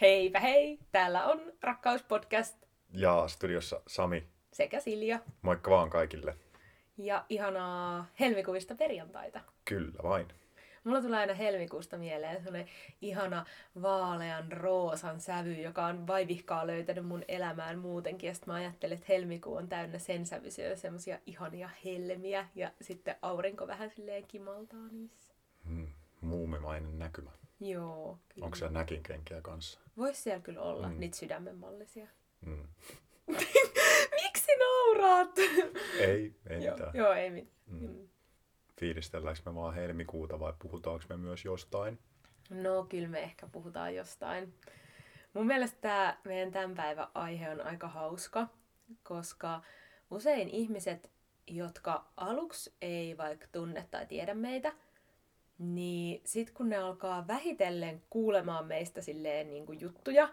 [0.00, 0.78] Heipä hei!
[0.92, 2.56] Täällä on Rakkauspodcast
[2.92, 4.26] Ja studiossa Sami.
[4.52, 5.20] sekä Silja.
[5.42, 6.36] Moikka vaan kaikille.
[6.96, 9.40] Ja ihanaa helmikuista perjantaita.
[9.64, 10.26] Kyllä vain.
[10.84, 12.68] Mulla tulee aina helmikuusta mieleen sellainen
[13.00, 13.46] ihana
[13.82, 18.28] vaalean roosan sävy, joka on vaivihkaa löytänyt mun elämään muutenkin.
[18.28, 22.48] Ja sitten mä ajattelen, että helmikuu on täynnä sen sävyisiä, semmosia ihania helmiä.
[22.54, 25.34] Ja sitten aurinko vähän silleen kimaltaa niissä.
[25.66, 25.88] Hmm.
[26.20, 27.30] Muumimainen näkymä.
[27.60, 28.44] Joo, kyllä.
[28.44, 29.80] Onko siellä näkinkenkiä kanssa?
[29.96, 31.00] Vois siellä kyllä olla Mm.
[31.00, 32.06] niitä sydämenmallisia.
[32.44, 32.68] Hmm.
[34.22, 35.38] Miksi nauraat?
[36.00, 36.90] Ei, ei joo, mitään.
[36.94, 37.56] joo, ei mitään.
[37.66, 37.88] Mm.
[37.88, 38.08] Mm.
[38.80, 41.98] Fiilistelläänkö me vaan helmikuuta vai puhutaanko me myös jostain?
[42.50, 44.54] No, kyllä me ehkä puhutaan jostain.
[45.34, 48.48] Mun mielestä tämä meidän tämän päivän aihe on aika hauska,
[49.02, 49.62] koska
[50.10, 51.10] usein ihmiset,
[51.46, 54.72] jotka aluksi ei vaikka tunne tai tiedä meitä,
[55.58, 60.28] niin sit kun ne alkaa vähitellen kuulemaan meistä silleen niin kuin juttuja,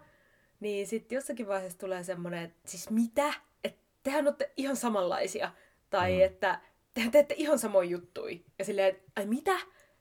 [0.60, 3.34] niin sitten jossakin vaiheessa tulee semmoinen, että siis mitä?
[3.64, 5.52] Että tehän olette ihan samanlaisia.
[5.90, 6.22] Tai Mm.
[6.22, 6.60] että
[6.94, 8.46] tehän teette ihan samoin juttui.
[8.60, 9.56] Ja silleen, että ai mitä?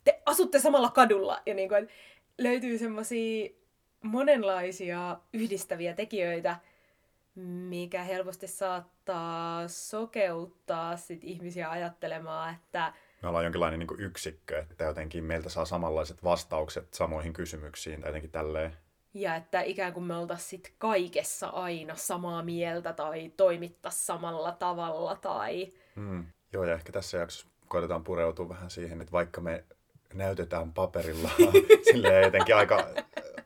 [0.05, 1.43] Te asutte samalla kadulla.
[1.47, 1.95] Ja niin kuin, että
[2.39, 3.49] löytyy semmoisia
[4.03, 6.57] monenlaisia yhdistäviä tekijöitä,
[7.69, 12.93] mikä helposti saattaa sokeuttaa sit ihmisiä ajattelemaan, että
[13.25, 18.31] Me ollaan jonkinlainen niin yksikkö, että jotenkin meiltä saa samanlaiset vastaukset samoihin kysymyksiin tai jotenkin
[18.31, 18.77] tälleen.
[19.15, 25.17] Ja että ikään kuin me oltaisiin sit kaikessa aina samaa mieltä tai toimittaisiin samalla tavalla
[25.17, 25.73] tai...
[25.97, 26.25] Hmm.
[26.53, 29.65] Joo, ja ehkä tässä jaksossa koitetaan pureutua vähän siihen, että vaikka me
[30.15, 31.31] näytetään paperilla
[31.93, 32.87] silleen jotenkin aika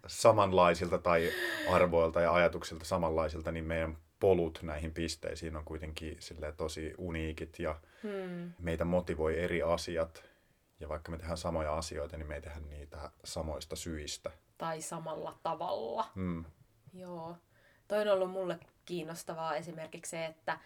[0.06, 1.30] samanlaisilta tai
[1.70, 7.80] arvoilta ja ajatuksilta samanlaisilta, niin meidän polut näihin pisteisiin on kuitenkin silleen tosi uniikit ja
[8.02, 8.52] Hmm.
[8.58, 10.24] meitä motivoi eri asiat.
[10.80, 14.30] Ja vaikka me tehdään samoja asioita, niin me ei tehdä niitä samoista syistä.
[14.58, 16.06] Tai samalla tavalla.
[16.14, 16.44] Hmm.
[16.92, 17.36] Joo.
[17.88, 20.58] Toi on ollut mulle kiinnostavaa esimerkiksi se, että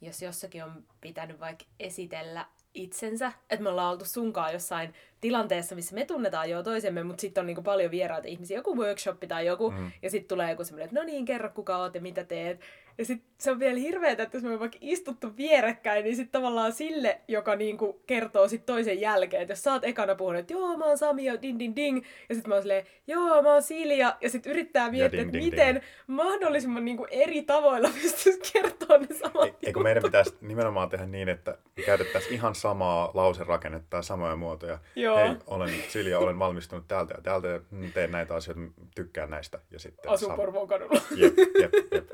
[0.00, 5.94] jos jossakin on pitänyt vaikka esitellä itsensä, että me ollaan oltu sunkaan jossain tilanteessa, missä
[5.94, 9.70] me tunnetaan jo toisemme, mutta sitten on niinku paljon vieraita ihmisiä, joku workshop tai joku,
[9.70, 9.90] Mm.
[10.02, 12.60] ja sitten tulee joku semmoinen, että no niin, kerro kuka oot ja mitä teet.
[12.98, 16.40] Ja sitten se on vielä hirveetä, että jos me on vaikka istuttu vierekkäin, niin sitten
[16.42, 20.52] tavallaan sille, joka niinku kertoo sit toisen jälkeen, että jos sä oot ekana puhunut, että
[20.52, 21.96] joo, mä oon Sami ja ding ding ding,
[22.28, 25.38] ja sitten mä oon silleen, joo, mä oon Silja, ja sitten yrittää miettiä, ding, että
[25.38, 30.88] ding, miten mahdollisimman niinku eri tavoilla pystyisi kertoa ne samat Ei- Eikö meidän pitäisi nimenomaan
[30.88, 34.78] tehdä niin, että käytettäisiin ihan samaa lauserakennetta ja samoja muotoja.
[34.96, 35.09] Joo.
[35.16, 37.60] Hei, olen Silja, olen valmistunut täältä ja täältä ja
[37.94, 38.60] teen näitä asioita,
[38.94, 39.58] tykkään näistä.
[39.70, 41.00] Ja sitten Asun sam- Porvoon kadulla.
[41.16, 42.04] Jep, jep, jep.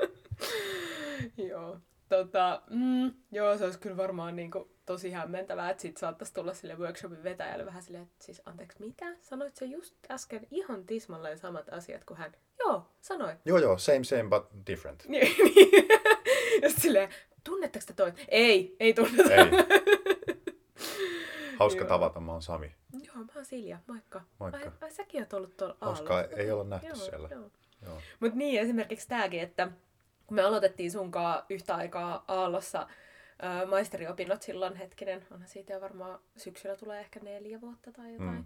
[1.51, 1.77] joo.
[2.09, 6.75] Tota, mm, joo, se olisi kyllä varmaan niinku tosi hämmentävää, että sit saattaisi tulla sille
[6.75, 9.05] workshopin vetäjälle vähän silleen, että siis anteeksi, mitä?
[9.21, 12.31] Sanoit sä just äsken ihan tismalleen samat asiat kuin hän?
[12.59, 13.37] Joo, sanoin.
[13.45, 15.03] Joo, joo, same, same, but different.
[15.09, 15.87] Niin, niin.
[16.61, 17.09] ja silleen,
[17.43, 18.13] tunnetteko te toi?
[18.27, 19.33] Ei, ei tunneta.
[19.33, 19.47] Ei.
[21.59, 21.89] Hauska Joo.
[21.89, 22.75] tavata, mä oon Sami.
[23.03, 24.21] Joo, mä oon Silja, moikka.
[24.39, 24.59] Moikka.
[24.59, 26.37] Ai, ai säkin oot ollut tuolla Hauskaa, Aallossa.
[26.37, 27.29] ei olla nähty joo, siellä.
[27.31, 27.49] Joo.
[27.85, 28.01] Joo.
[28.19, 29.71] Mutta niin, esimerkiksi tämäkin, että
[30.27, 32.87] kun me aloitettiin sunkaan yhtä aikaa Aallossa
[33.41, 38.29] ää, maisteriopinnot silloin hetkinen, onhan siitä jo varmaan syksyllä tulee ehkä neljä vuotta tai jotain.
[38.29, 38.35] Mm.
[38.37, 38.45] Mm.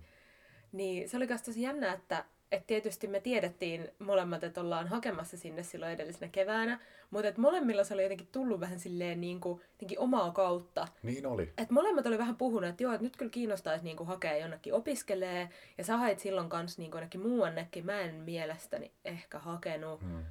[0.72, 5.38] Niin se oli myös tosi jännä, että, että tietysti me tiedettiin molemmat, että ollaan hakemassa
[5.38, 6.80] sinne silloin edellisenä keväänä,
[7.10, 10.88] mutta että molemmilla se oli jotenkin tullut vähän silleen niin kuin, jotenkin omaa kautta.
[11.04, 11.54] Niin oli.
[11.58, 15.50] Et molemmat oli vähän puhunut, että joo, että nyt kyllä kiinnostaisi niinku hakea jonnekin opiskelee.
[15.78, 17.86] Ja sä hait silloin kanssa niinku jonnekin muuannekin.
[17.86, 20.02] Mä en mielestäni ehkä hakenut.
[20.02, 20.24] Hmm.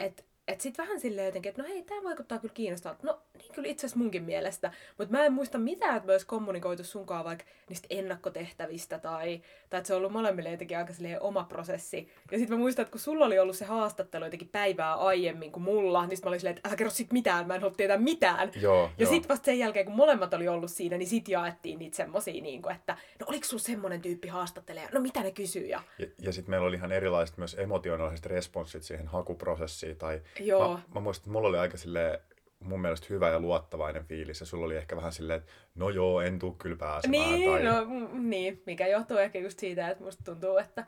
[0.00, 3.06] Et, et sit vähän silleen jotenkin, että no hei, tää vaikuttaa kyllä kiinnostavalta.
[3.06, 4.72] No niin kyllä itse asiassa munkin mielestä.
[4.98, 9.78] Mutta mä en muista mitään, että me olisi kommunikoitu sunkaan vaikka niistä ennakkotehtävistä tai, tai
[9.78, 12.08] että se on ollut molemmille jotenkin aika oma prosessi.
[12.30, 15.62] Ja sitten mä muistan, että kun sulla oli ollut se haastattelu jotenkin päivää aiemmin kuin
[15.62, 17.98] mulla, niin sit mä olin silleen, että älä kerro sit mitään, mä en halua tietää
[17.98, 18.50] mitään.
[18.60, 21.96] Joo, Ja sitten vasta sen jälkeen, kun molemmat oli ollut siinä, niin sit jaettiin niitä
[21.96, 24.88] semmosia, niin kuin, että no oliko sulla semmonen tyyppi haastattelija?
[24.92, 25.66] No mitä ne kysyy?
[25.66, 29.96] Ja, Ja, ja sitten meillä oli ihan erilaiset myös emotionaaliset responssit siihen hakuprosessiin.
[29.96, 30.72] Tai Joo.
[30.72, 32.18] Mä, mä muistan, että mulla oli aika silleen,
[32.60, 34.40] mun mielestä hyvä ja luottavainen fiilis.
[34.40, 37.32] Ja sulla oli ehkä vähän silleen, että no joo, en tuu kyllä pääsemään.
[37.32, 37.62] niin, tai...
[37.62, 40.86] no mm, niin, mikä johtuu ehkä just siitä, että musta tuntuu, että,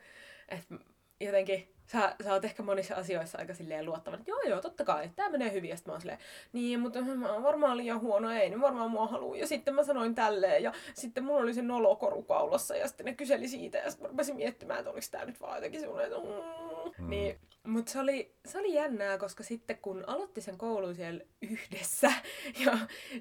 [0.49, 0.75] että
[1.21, 5.11] jotenkin sä, sä oot ehkä monissa asioissa aika silleen luottavan, että joo joo, totta kai,
[5.17, 5.71] tää menee hyvin.
[5.71, 6.19] Ja mä oon silleen,
[6.53, 9.35] niin, mutta mä oon varmaan liian huono, ei, niin varmaan mua haluu.
[9.35, 13.15] Ja sitten mä sanoin tälleen, ja sitten mulla oli se nolokoru kaulassa, ja sitten ne
[13.15, 16.19] kyseli siitä, ja sitten mä rupesin miettimään, että oliko tää nyt vaan jotenkin semmoinen, että
[16.19, 17.05] mm.
[17.05, 17.11] Mm.
[17.11, 22.13] Niin, mutta se oli, se oli jännää, koska sitten kun aloitti sen koulun siellä yhdessä,
[22.67, 22.79] ja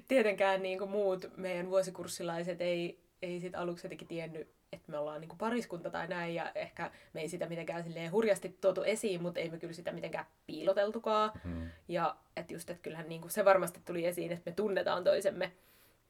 [0.08, 5.20] tietenkään niin kuin muut meidän vuosikurssilaiset ei ei sit aluksi jotenkin tiennyt, että me ollaan
[5.20, 9.40] niinku pariskunta tai näin, ja ehkä me ei sitä mitenkään silleen hurjasti tuotu esiin, mutta
[9.40, 11.30] ei me kyllä sitä mitenkään piiloteltukaan.
[11.44, 11.70] Mm.
[11.88, 15.52] Ja että just, että kyllähän niinku se varmasti tuli esiin, että me tunnetaan toisemme.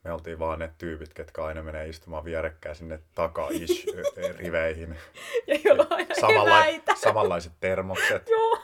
[0.05, 4.95] Me oltiin vaan ne tyypit, ketkä aina menee istumaan vierekkäin sinne taka-ish-riveihin.
[5.47, 6.95] Ja jolla on aina Samalla, eväitä.
[6.95, 8.29] samanlaiset termokset.
[8.29, 8.59] Joo.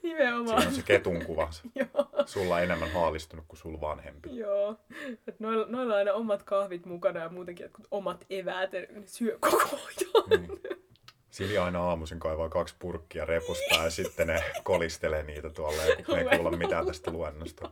[0.00, 0.66] Siinä Nimenomaan.
[0.66, 1.50] on se ketun kuva.
[1.74, 2.08] Joo.
[2.26, 4.36] Sulla enemmän haalistunut kuin sul vanhempi.
[4.36, 4.76] Joo.
[5.28, 9.02] Et noilla, noilla on aina omat kahvit mukana ja muutenkin jotkut omat eväät, ja ne
[9.06, 10.40] syö koko ajan.
[10.40, 10.60] Niin.
[11.30, 16.20] Silja aina aamuisin kaivaa kaksi purkkia repusta ja sitten ne kolistelee niitä tuolla, kun me
[16.20, 17.70] ei kuulla mitään tästä luennosta.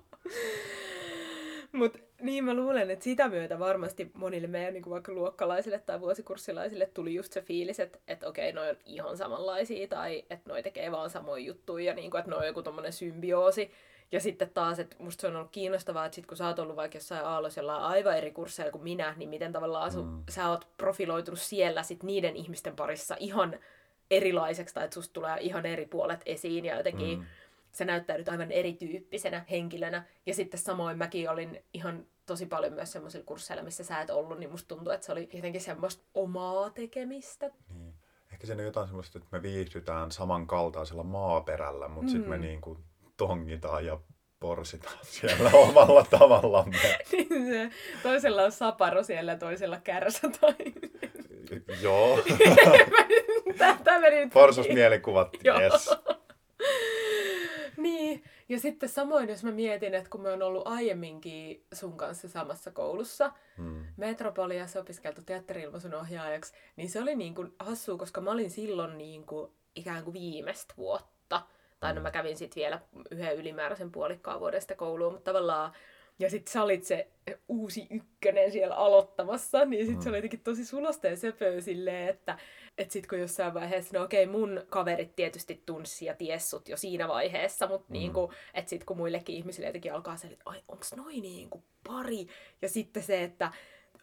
[1.77, 6.87] Mutta niin mä luulen, että sitä myötä varmasti monille meidän niin vaikka luokkalaisille tai vuosikurssilaisille
[6.87, 10.93] tuli just se fiilis, että, että okei, noi on ihan samanlaisia tai että noi tekee
[10.93, 13.71] vaan samoja juttuja ja niin kuin, että noi on joku tommonen symbioosi.
[14.13, 16.77] Ja sitten taas, että musta se on ollut kiinnostavaa, että sit kun sä oot ollut
[16.77, 20.01] vaikka jossain aallossa jollain aivan eri kursseilla kuin minä, niin miten tavallaan mm.
[20.01, 20.23] Mm.
[20.29, 23.59] sä oot profiloitunut siellä sit niiden ihmisten parissa ihan
[24.11, 27.25] erilaiseksi, tai että susta tulee ihan eri puolet esiin ja jotenkin mm.
[27.77, 30.05] Sä näyttäydyt aivan erityyppisenä henkilönä.
[30.27, 34.39] Ja sitten samoin mäkin olin ihan tosi paljon myös semmoisilla kursseilla, missä sä et ollut,
[34.39, 37.51] niin musta tuntuu, että se oli jotenkin semmoista omaa tekemistä.
[37.75, 37.95] Niin.
[38.33, 42.09] Ehkä siinä on jotain semmoista, että me viihdytään samankaltaisella maaperällä, mutta mm.
[42.09, 42.79] sitten me niin kuin
[43.17, 43.99] tongitaan ja
[44.41, 46.79] porsitaan siellä omalla tavallamme.
[47.13, 47.71] Niin se,
[48.03, 50.29] toisella on saparo siellä ja toisella kärsä.
[50.41, 50.55] Tai...
[51.81, 52.19] Joo,
[53.85, 55.61] tää meni nyt porsusmielikuvat, Joo.
[55.61, 55.91] yes.
[58.49, 62.71] Ja sitten samoin, jos mä mietin, että kun mä oon ollut aiemminkin sun kanssa samassa
[62.71, 63.85] koulussa, Mm.
[63.97, 69.27] Metropoliassa opiskeltu teatteri-ilmaisun ohjaajaksi, niin se oli niin kuin hassua, koska mä olin silloin niin
[69.27, 71.43] kuin ikään kuin viimeistä vuotta.
[71.81, 75.73] Tai no mä kävin sitten vielä yhden ylimääräisen puolikkaan vuodesta kouluun, mutta tavallaan...
[76.19, 77.09] Ja sitten sä olit se
[77.49, 82.39] uusi ykkönen siellä aloittamassa, niin sitten se oli jotenkin tosi sulosta ja söpöä silleen, että
[82.79, 86.77] et sit kun jossain vaiheessa, no okei, mun kaverit tietysti tunsi ja ties sut jo
[86.77, 87.93] siinä vaiheessa, mutta mm.
[87.93, 92.27] niinku, että sit kun muillekin ihmisille jotenkin alkaa se, että ai, onks noi niinku pari?
[92.63, 93.53] Ja sitten se, että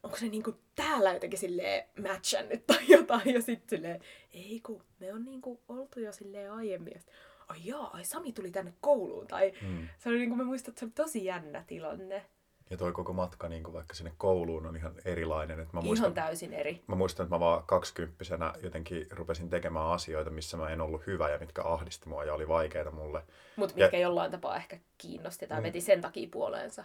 [0.04, 4.02] onko se niinku täällä jotenkin silleen matchannut tai jotain, ja sitten silleen,
[4.34, 6.94] ei kun me on niinku oltu jo silleen aiemmin.
[6.94, 7.12] Ja sit,
[7.48, 9.88] ai jaa, ai Sami tuli tänne kouluun, tai Mm.
[10.00, 12.26] se oli niinku, mä muistan, että se oli tosi jännä tilanne.
[12.70, 15.60] Ja toi koko matka niin kuin vaikka sinne kouluun on ihan erilainen.
[15.60, 16.84] Että mä Ihan muistan, täysin eri.
[16.88, 21.30] mä muistan, että mä vaan kaksikymppisenä jotenkin rupesin tekemään asioita, missä mä en ollut hyvä
[21.30, 23.24] ja mitkä ahdisti mua ja oli vaikeita mulle.
[23.56, 25.64] Mutta Ja- mitkä jollain tapaa ehkä kiinnosti tai Mm.
[25.64, 26.84] veti sen takia puoleensa.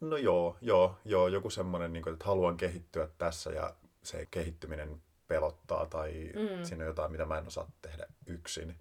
[0.00, 5.02] No joo, joo, joo joku semmoinen, niin kuin, että haluan kehittyä tässä ja se kehittyminen
[5.28, 6.64] pelottaa tai mm.
[6.64, 8.76] siinä on jotain, mitä mä en osaa tehdä yksin.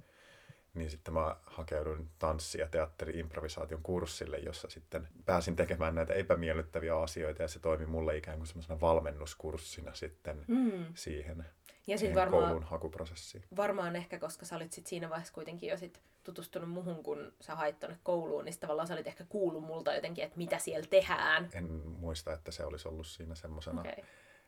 [0.76, 7.42] Niin sitten mä hakeuduin tanssi- ja teatteri-improvisaation kurssille, jossa sitten pääsin tekemään näitä epämiellyttäviä asioita
[7.42, 10.86] ja se toimi mulle ikään kuin semmoisena valmennuskurssina sitten Mm.
[10.96, 11.46] siihen,
[11.88, 13.44] Ja siihen varmaan, koulun hakuprosessiin.
[13.56, 17.56] varmaan ehkä, koska sä olit sit siinä vaiheessa kuitenkin jo sit tutustunut muhun, kun sä
[17.56, 21.50] hait tonne kouluun, niin tavallaan sä olit ehkä kuullut multa jotenkin, että mitä siellä tehdään.
[21.54, 24.04] En muista, että se olisi ollut siinä semmoisena okay.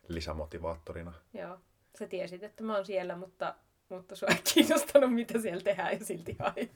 [0.08, 1.14] lisämotivaattorina.
[1.34, 1.58] joo.
[2.00, 3.56] Sä tiesit, että mä oon siellä, mutta,
[3.90, 6.72] mutta sua ei kiinnostanut, mitä siellä tehdään ja silti hait.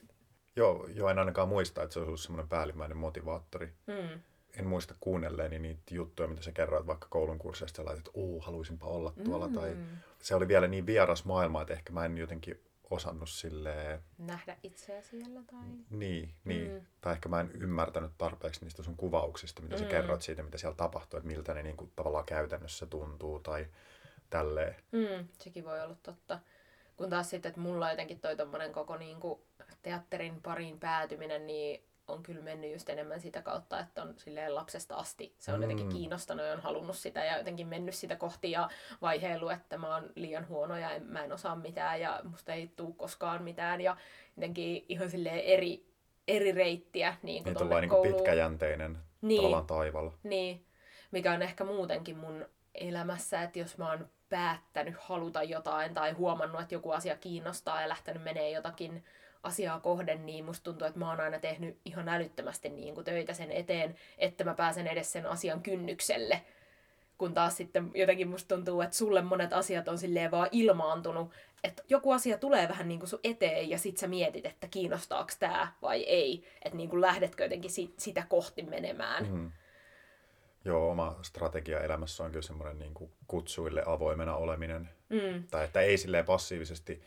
[0.56, 3.74] Joo, joo, en ainakaan muista, että se olisi ollut semmoinen päällimmäinen motivaattori.
[3.88, 4.20] Mm.
[4.60, 8.42] en muista kuunnelleeni niitä juttuja, mitä sä kerroit vaikka koulun kursseista, sä laitat, että uu,
[8.42, 9.48] haluaisinpa olla tuolla.
[9.48, 9.54] Mm.
[9.54, 9.76] Tai
[10.20, 15.02] se oli vielä niin vieras maailma, että ehkä mä en jotenkin osannut silleen, Nähdä itseä
[15.02, 15.60] siellä tai...
[15.90, 16.72] niin, niin.
[16.72, 16.82] Mm.
[17.02, 19.90] Tai ehkä mä en ymmärtänyt tarpeeksi niistä sun kuvauksista, mitä sä Mm.
[19.90, 23.68] kerroit siitä, mitä siellä tapahtuu, että miltä ne niin kuin, tavallaan käytännössä tuntuu tai
[24.30, 24.76] tälleen.
[24.92, 26.40] Mm, sekin voi olla totta.
[26.98, 29.44] Kun taas sitten, että mulla jotenkin toi tommonen koko niinku
[29.82, 34.96] teatterin pariin päätyminen, niin on kyllä mennyt just enemmän sitä kautta, että on silleen lapsesta
[34.96, 35.36] asti.
[35.40, 35.62] Se on Mm.
[35.62, 38.70] jotenkin kiinnostanut ja on halunnut sitä ja jotenkin mennyt sitä kohti ja
[39.02, 42.68] vaiheilu, että mä oon liian huono ja en, mä en osaa mitään ja musta ei
[42.76, 43.98] tuu koskaan mitään ja
[44.38, 45.86] jotenkin ihan silleen eri,
[46.28, 48.16] eri reittiä niin kuin Niin niin kouluun.
[48.16, 49.38] pitkäjänteinen Niin.
[49.38, 50.12] tavallaan taival.
[50.24, 50.66] Niin,
[51.12, 52.46] mikä on ehkä muutenkin mun
[52.76, 57.90] elämässä, että jos mä oon päättänyt haluta jotain tai huomannut, että joku asia kiinnostaa ja
[57.90, 59.04] lähtenyt menee jotakin
[59.44, 63.34] asiaa kohden, niin musta tuntuu, että mä oon aina tehnyt ihan älyttömästi niin kuin töitä
[63.34, 66.42] sen eteen, että mä pääsen edes sen asian kynnykselle.
[67.18, 71.32] Kun taas sitten jotenkin musta tuntuu, että sulle monet asiat on silleen vaan ilmaantunut,
[71.64, 75.32] että joku asia tulee vähän niin kuin sun eteen ja sit sä mietit, että kiinnostaako
[75.40, 76.44] tää vai ei.
[76.66, 79.32] Että niin kuin lähdetkö jotenkin si- sitä kohti menemään.
[79.32, 79.52] Mm.
[80.66, 84.90] Joo, oma strategia elämässä on kyllä semmoinen niin kuin kutsuille avoimena oleminen.
[85.10, 85.44] Mm.
[85.52, 87.02] Tai että ei silleen passiivisesti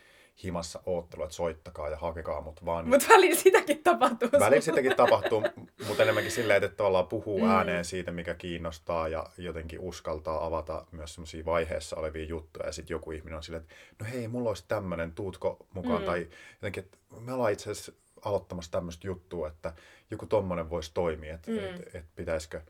[0.45, 4.29] himassa oottelu, että soittakaa ja hakekaa mut, vaan Mutta välillä sitäkin tapahtuu.
[4.41, 5.43] välillä sitäkin tapahtuu,
[5.87, 7.51] Mutta enemmänkin silleen, että tavallaan puhuu mm.
[7.51, 12.67] ääneen siitä, mikä kiinnostaa ja jotenkin uskaltaa avata myös semmoisia vaiheessa olevia juttuja.
[12.67, 16.01] Ja sitten joku ihminen on silleen, että no hei, mulla olisi tämmöinen, tuutko mukaan?
[16.01, 16.07] Mm.
[16.07, 17.93] Tai jotenkin, että me ollaan itse asiassa
[18.25, 19.73] aloittamassa tämmöistä juttua, että
[20.11, 21.59] joku tommonen voisi toimia, että mm.
[21.59, 22.61] et, et pitäisikö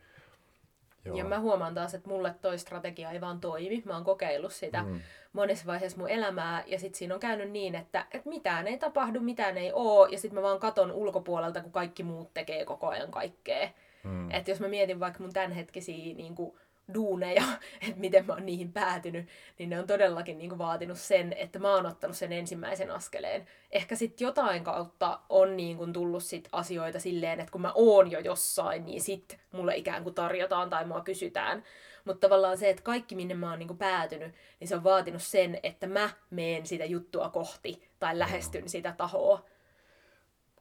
[1.05, 1.17] Joo.
[1.17, 3.83] Ja mä huomaan taas, että mulle toi strategia ei vaan toimi.
[3.85, 5.01] Mä oon kokeillut sitä mm.
[5.33, 9.21] monessa vaiheessa mun elämää ja sitten siinä on käynyt niin, että, että mitään ei tapahdu,
[9.21, 13.11] mitään ei oo ja sitten mä vaan katon ulkopuolelta, kun kaikki muut tekee koko ajan
[13.11, 13.69] kaikkea.
[14.05, 14.31] Mm.
[14.31, 16.57] Että jos mä mietin vaikka mun tämänhetkisiä niin kuin,
[16.95, 17.43] duuneja,
[17.89, 21.59] että miten mä oon niihin päätynyt, niin ne on todellakin niin kuin vaatinut sen, että
[21.59, 23.47] mä oon ottanut sen ensimmäisen askeleen.
[23.71, 28.11] Ehkä sitten jotain kautta on niin kuin tullut sit asioita silleen, että kun mä oon
[28.11, 31.65] jo jossain, niin sit mulle ikään kuin tarjotaan tai mua kysytään.
[32.05, 35.23] Mutta tavallaan se, että kaikki minne mä oon niin kuin päätynyt, niin se on vaatinut
[35.23, 39.45] sen, että mä meen sitä juttua kohti tai lähestyn sitä tahoa.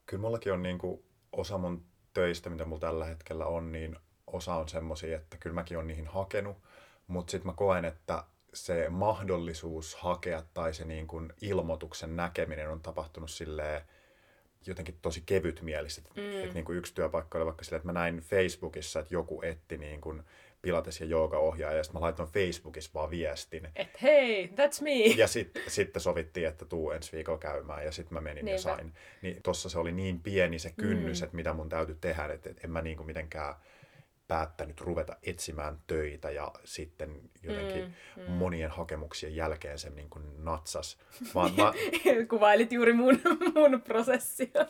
[0.06, 3.96] Kyllä mullakin on niin kuin osa mun töistä, mitä mulla tällä hetkellä on, niin
[4.34, 6.58] osa on semmoisia, että kyllä mäkin olen niihin hakenut,
[7.08, 8.24] mutta sitten mä koen, että
[8.54, 13.82] se mahdollisuus hakea tai se niin kuin ilmoituksen näkeminen on tapahtunut silleen
[14.68, 16.10] jotenkin tosi kevyt mielistä.
[16.16, 16.44] Mm.
[16.44, 19.78] Että niin kuin yksi työpaikka oli vaikka silleen, että mä näin Facebookissa, että joku etti
[19.78, 20.24] niin kuin
[20.62, 23.68] pilates- ja joogaohjaaja, ja sitten mä laitoin Facebookissa vaan viestin.
[23.76, 24.92] Että hei, that's me!
[24.92, 28.56] Ja sitten sit sovittiin, että tuu ensi viikolla käymään, ja sitten mä menin Niinpä.
[28.56, 28.94] ja sain.
[29.22, 31.24] Niin tossa se oli niin pieni se kynnys, mm.
[31.24, 33.56] että mitä mun täytyy tehdä, että en mä niin kuin mitenkään
[34.28, 38.32] päättänyt ruveta etsimään töitä ja sitten jotenkin mm, mm.
[38.32, 40.98] monien hakemuksien jälkeen se niin kuin natsas.
[41.36, 41.74] Vaan mä...
[42.30, 43.20] Kuvailit juuri mun,
[43.56, 44.66] mun prosessia.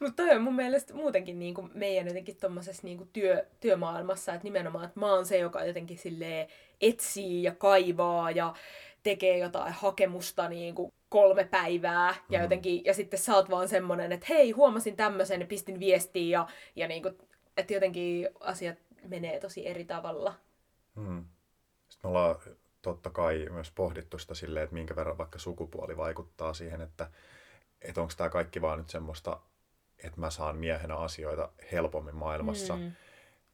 [0.00, 4.34] Mutta toi on mun mielestä muutenkin niin kuin meidän jotenkin tommosessa niin kuin työ, työmaailmassa,
[4.34, 6.48] että nimenomaan, että mä oon se, joka jotenkin silleen
[6.80, 8.54] etsii ja kaivaa ja
[9.02, 12.42] tekee jotain hakemusta niin kuin kolme päivää ja, mm.
[12.42, 16.46] jotenkin, ja sitten sä oot vaan semmonen, että hei, huomasin tämmöisen ja pistin viestiin ja,
[16.76, 17.18] ja niin kuin
[17.56, 20.34] että jotenkin asiat menee tosi eri tavalla.
[20.96, 21.24] Hmm.
[21.88, 22.36] Sitten me ollaan
[22.82, 27.10] totta kai myös pohdittu sitä silleen, että minkä verran vaikka sukupuoli vaikuttaa siihen, että,
[27.82, 29.40] että onko tämä kaikki vaan nyt semmoista,
[30.04, 32.76] että mä saan miehenä asioita helpommin maailmassa.
[32.76, 32.92] Hmm.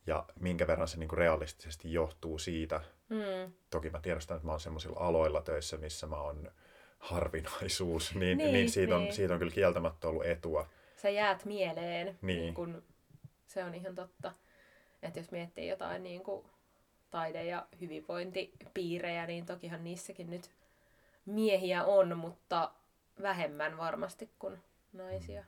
[0.07, 2.81] Ja minkä verran se niinku realistisesti johtuu siitä.
[3.09, 3.53] Hmm.
[3.71, 6.51] Toki mä tiedostan, että mä oon semmoisilla aloilla töissä, missä mä oon
[6.99, 9.15] harvinaisuus, niin, niin, niin, siitä, on, niin.
[9.15, 10.69] siitä on kyllä kieltämättä ollut etua.
[10.97, 12.41] Sä jäät mieleen niin.
[12.41, 12.83] Niin kun
[13.51, 14.33] se on ihan totta.
[15.03, 16.47] Että jos miettii jotain niin kuin
[17.11, 20.51] taide- ja hyvinvointipiirejä, niin tokihan niissäkin nyt
[21.27, 22.71] miehiä on, mutta
[23.23, 24.59] vähemmän varmasti kuin
[24.93, 25.45] naisia.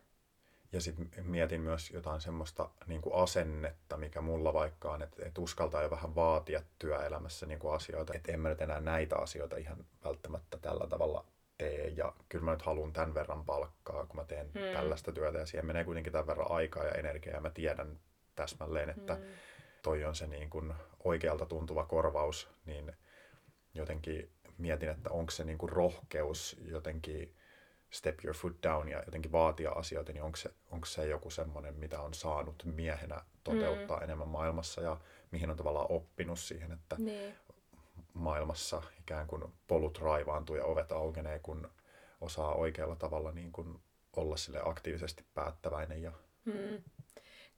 [0.72, 5.40] Ja sitten mietin myös jotain semmoista niin kuin asennetta, mikä mulla vaikka on, että, että
[5.40, 8.12] uskaltaa jo vähän vaatia työelämässä niin kuin asioita.
[8.14, 11.24] Että en mä nyt enää näitä asioita ihan välttämättä tällä tavalla
[11.62, 11.88] tee.
[11.96, 14.72] Ja kyllä mä nyt haluan tämän verran palkkaa, kun mä teen hmm.
[14.72, 15.38] tällaista työtä.
[15.38, 17.34] Ja siihen menee kuitenkin tämän verran aikaa ja energiaa.
[17.34, 17.98] Ja mä tiedän
[18.34, 19.24] täsmälleen, että hmm.
[19.82, 22.48] toi on se niin kuin oikealta tuntuva korvaus.
[22.66, 22.92] Niin
[23.74, 27.36] jotenkin mietin, että onko se niin kuin rohkeus jotenkin
[27.90, 31.74] step your foot down ja jotenkin vaatia asioita, niin onko se, onko se joku semmoinen,
[31.74, 34.04] mitä on saanut miehenä toteuttaa mm.
[34.04, 35.00] enemmän maailmassa ja
[35.30, 37.34] mihin on tavallaan oppinut siihen, että niin
[38.14, 41.70] maailmassa ikään kuin polut raivaantuu ja ovet aukenee, kun
[42.20, 43.80] osaa oikealla tavalla niin kuin
[44.16, 46.02] olla sille aktiivisesti päättäväinen.
[46.02, 46.12] Ja...
[46.44, 46.82] Hmm.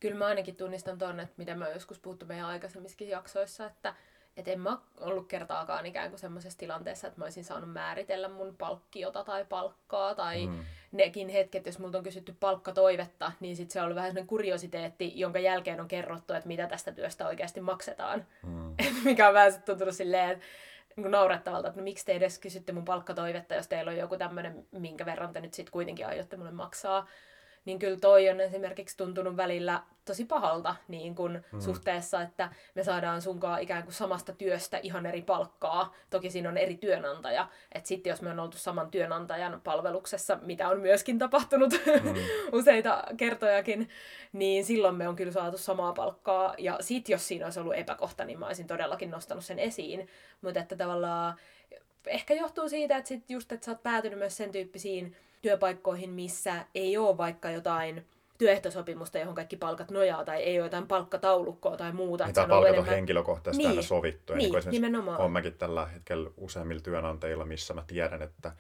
[0.01, 3.95] Kyllä mä ainakin tunnistan tuonne, että mitä mä joskus puhuttu meidän aikaisemmissakin jaksoissa, että
[4.37, 8.57] et en mä ollut kertaakaan ikään kuin semmoisessa tilanteessa, että mä olisin saanut määritellä mun
[8.57, 10.15] palkkiota tai palkkaa.
[10.15, 10.65] Tai mm.
[10.93, 15.13] nekin hetket, jos multa on kysytty palkkatoivetta, niin sit se on ollut vähän semmoinen kuriositeetti,
[15.21, 18.27] jonka jälkeen on kerrottu, että mitä tästä työstä oikeasti maksetaan.
[18.43, 18.75] Mm.
[19.05, 20.45] Mikä on vähän tuntunut silleen, että
[20.97, 24.67] niin naurettavalta, että no, miksi te edes kysytte mun palkkatoivetta, jos teillä on joku tämmöinen,
[24.73, 27.09] minkä verran te nyt sitten kuitenkin aiotte mulle maksaa
[27.65, 31.61] niin kyllä toi on esimerkiksi tuntunut välillä tosi pahalta niin kun mm.
[31.61, 35.95] suhteessa, että me saadaan sunkaan ikään kuin samasta työstä ihan eri palkkaa.
[36.11, 37.49] Toki siinä on eri työnantaja.
[37.73, 42.15] Että sitten jos me on oltu saman työnantajan palveluksessa, mitä on myöskin tapahtunut mm.
[42.59, 43.89] useita kertojakin,
[44.33, 46.55] niin silloin me on kyllä saatu samaa palkkaa.
[46.59, 50.09] Ja sitten jos siinä olisi ollut epäkohta, niin mä olisin todellakin nostanut sen esiin.
[50.43, 51.35] Mutta että tavallaan
[52.07, 56.65] ehkä johtuu siitä, että sit just, että sä oot päätynyt myös sen tyyppisiin työpaikkoihin, missä
[56.75, 58.07] ei ole vaikka jotain
[58.39, 62.27] työehtosopimusta, johon kaikki palkat nojaa, tai ei ole jotain palkkataulukkoa tai muuta.
[62.27, 62.95] Mitä palkat on enemmän...
[62.95, 63.71] henkilökohtaisesti niin.
[63.71, 64.35] aina sovittu.
[64.35, 65.21] Niin, niin nimenomaan.
[65.21, 68.53] Olen mäkin tällä hetkellä useimmilla työnantajilla, missä mä tiedän, että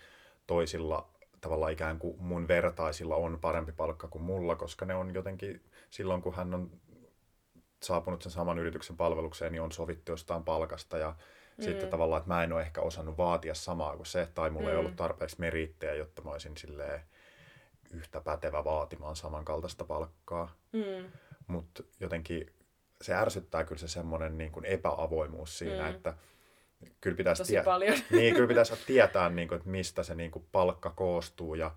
[0.46, 1.08] toisilla
[1.40, 6.22] tavallaan ikään kuin mun vertaisilla on parempi palkka kuin mulla, koska ne on jotenkin silloin,
[6.22, 6.70] kun hän on
[7.82, 11.14] saapunut sen saman yrityksen palvelukseen, niin on sovittu jostain palkasta ja
[11.56, 11.64] Mm.
[11.64, 14.72] Sitten tavallaan, että mä en ole ehkä osannut vaatia samaa kuin se, tai mulla mm.
[14.72, 17.00] ei ollut tarpeeksi merittejä, jotta mä olisin silleen
[17.92, 20.56] yhtä pätevä vaatimaan samankaltaista palkkaa.
[20.72, 21.10] Mm.
[21.46, 22.52] Mutta jotenkin
[23.02, 25.90] se ärsyttää kyllä se semmoinen niin kuin epäavoimuus siinä, Mm.
[25.90, 26.14] että
[27.00, 27.98] kyllä pitäisi, Tosi paljon.
[28.10, 31.70] niin, kyllä pitäisi tietää, niin kuin, että mistä se niin kuin palkka koostuu ja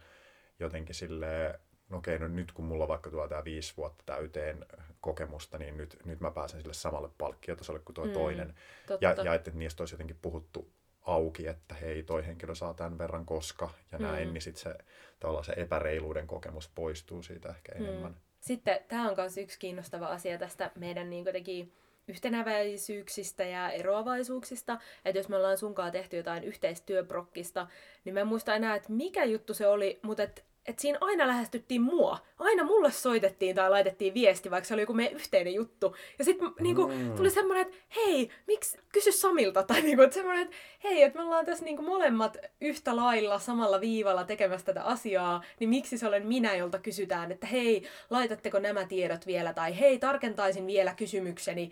[0.60, 4.66] jotenkin silleen, no okei, no nyt kun mulla vaikka tuo tämä viisi vuotta täyteen
[5.02, 8.54] kokemusta, niin nyt, nyt mä pääsen sille samalle palkkiotasolle kuin tuo Mm, toinen.
[8.88, 9.06] Totta.
[9.06, 10.70] Ja, ja että niistä olisi jotenkin puhuttu
[11.02, 14.34] auki, että hei, toi henkilö saa tämän verran koska ja näin, Mm.
[14.34, 14.78] niin sitten se,
[15.20, 18.16] tavallaan se epäreiluuden kokemus poistuu siitä ehkä enemmän.
[18.40, 21.74] Sitten tämä on myös yksi kiinnostava asia tästä meidän niin jotenkin
[22.08, 24.80] yhtenäväisyyksistä ja eroavaisuuksista.
[25.06, 27.68] Että jos me ollaan sunkaan tehty jotain yhteistyöprokkista,
[28.06, 31.28] niin mä en muista enää, että mikä juttu se oli, mutta et, et siinä aina
[31.28, 32.18] lähestyttiin mua.
[32.40, 35.96] Aina mulle soitettiin tai laitettiin viesti, vaikka se oli joku meidän yhteinen juttu.
[36.20, 37.16] Ja sitten niinku, Mm.
[37.16, 39.64] tuli semmoinen, että hei, miksi, kysy Samilta.
[39.68, 43.82] Tai niinku, että semmoinen, että hei, että me ollaan tässä niinku molemmat yhtä lailla samalla
[43.82, 48.86] viivalla tekemässä tätä asiaa, niin miksi se olen minä, jolta kysytään, että hei, laitatteko nämä
[48.86, 51.72] tiedot vielä, tai hei, tarkentaisin vielä kysymykseni.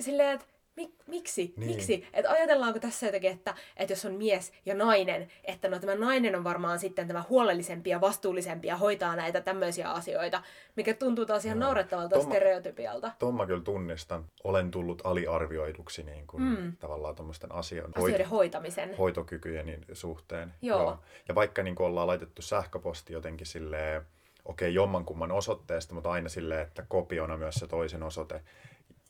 [0.00, 0.46] Silleen, että
[0.80, 1.54] mik, miksi?
[1.56, 1.70] Niin.
[1.70, 2.06] Miksi?
[2.12, 6.36] Että ajatellaanko tässä jotenkin, että, että jos on mies ja nainen, että no tämä nainen
[6.36, 10.42] on varmaan sitten tämä huolellisempi ja vastuullisempi ja hoitaa näitä tämmöisiä asioita,
[10.76, 11.66] mikä tuntuu taas ihan Joo.
[11.66, 13.12] naurettavalta Tomma- stereotypialta.
[13.18, 14.24] Tuon mä kyllä tunnistan.
[14.44, 16.76] Olen tullut aliarvioiduksi niin kuin, mm.
[16.76, 18.96] tavallaan tuommoisten asioiden, Asioiden hoitamisen.
[18.96, 20.54] hoitokykyjeni suhteen.
[20.62, 20.98] Joo.
[21.28, 24.02] Ja vaikka niin kuin ollaan laitettu sähköposti jotenkin silleen,
[24.44, 28.40] okei, okay, jommankumman osoitteesta, mutta aina silleen, että kopiona myös se toisen osoite.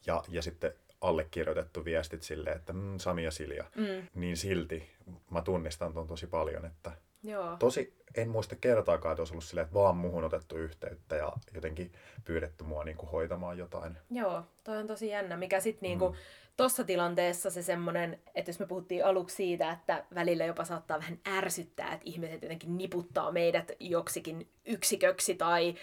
[0.06, 3.64] Ja, ja sitten allekirjoitettu viestit silleen, että mm, Sami ja Silja.
[3.76, 4.06] Mm.
[4.14, 4.90] Niin silti
[5.30, 6.92] mä tunnistan ton tosi paljon, että
[7.22, 7.56] Joo.
[7.56, 11.92] tosi en muista kertaakaan, että olisi ollut silleen, että vaan muhun otettu yhteyttä ja jotenkin
[12.24, 13.98] pyydetty mua niin kuin hoitamaan jotain.
[14.10, 16.14] Joo, toi on tosi jännä, mikä sitten niinku, Mm.
[16.56, 21.18] tossa tilanteessa se semmonen, että jos me puhuttiin aluksi siitä, että välillä jopa saattaa vähän
[21.28, 25.74] ärsyttää, että ihmiset jotenkin niputtaa meidät joksikin yksiköksi tai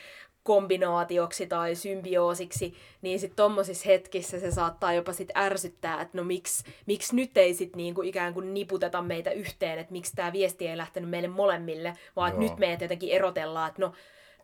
[0.48, 6.64] kombinaatioksi tai symbioosiksi, niin sitten tommosissa hetkissä se saattaa jopa sit ärsyttää, että no miksi,
[6.86, 10.78] miksi nyt ei sit niinku ikään kuin niputeta meitä yhteen, että miksi tämä viesti ei
[10.78, 13.94] lähtenyt meille molemmille, vaan että nyt meidät jotenkin erotellaan, että no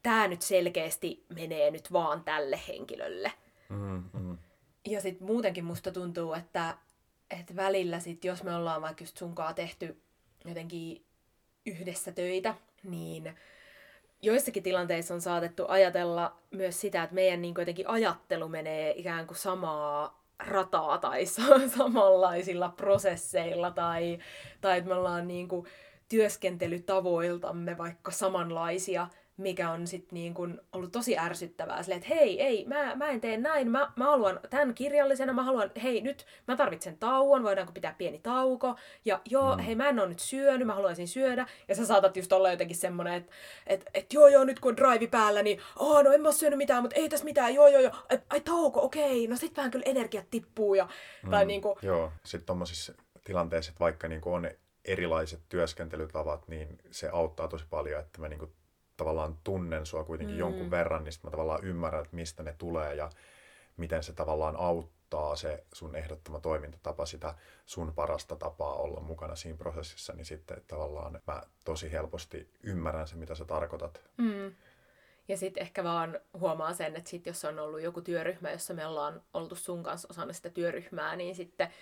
[0.04, 3.32] tämä nyt selkeästi menee nyt vaan tälle henkilölle.
[3.70, 4.38] Mm, mm.
[4.86, 6.78] Ja sitten muutenkin musta tuntuu, että,
[7.40, 10.02] että välillä sit, jos me ollaan vaikka just sunkaan tehty
[10.46, 11.06] jotenkin
[11.66, 13.36] yhdessä töitä, niin
[14.24, 19.38] joissakin tilanteissa on saatettu ajatella myös sitä, että meidän niin jotenkin ajattelu menee ikään kuin
[19.38, 24.20] samaa rataa tai sa- samanlaisilla prosesseilla tai,
[24.62, 25.66] tai että me ollaan niin kuin
[26.10, 31.84] työskentelytavoiltamme vaikka samanlaisia, mikä on sitten niin kuin ollut tosi ärsyttävää.
[31.84, 35.44] Silleen, että hei, ei, mä, mä en tee näin, mä, mä haluan tämän kirjallisena, mä
[35.44, 39.62] haluan, hei nyt mä tarvitsen tauon, voidaanko pitää pieni tauko, ja joo, mm.
[39.62, 42.78] hei mä en ole nyt syönyt, mä haluaisin syödä, ja sä saatat just olla jotenkin
[42.78, 43.32] semmonen, että
[43.68, 46.32] et, et, joo joo, nyt kun on drive päällä, niin aah, no en mä oo
[46.32, 49.58] syönyt mitään, mutta ei tässä mitään, joo joo joo, ai, ai tauko, okei, no sit
[49.58, 50.88] vähän kyllä energiat tippuu, ja,
[51.24, 51.30] mm.
[51.30, 52.94] tai niinku, Joo, sitten tuommoisissa
[53.24, 54.50] tilanteissa, että vaikka niin on
[54.86, 58.52] erilaiset työskentelytavat, niin se auttaa tosi paljon, että mä niin kuin
[58.98, 60.40] tavallaan tunnen sua kuitenkin mm.
[60.40, 63.10] jonkun verran, niin sit mä tavallaan ymmärrän, että mistä ne tulee ja
[63.78, 69.58] miten se tavallaan auttaa se sun ehdottama toimintatapa sitä sun parasta tapaa olla mukana siinä
[69.58, 74.02] prosessissa, niin sitten tavallaan mä tosi helposti ymmärrän se, mitä sä tarkoitat.
[74.18, 74.56] Mm.
[75.28, 78.86] Ja sitten ehkä vaan huomaa sen, että sit jos on ollut joku työryhmä, jossa me
[78.86, 81.74] ollaan oltu sun kanssa osana sitä työryhmää, niin sitten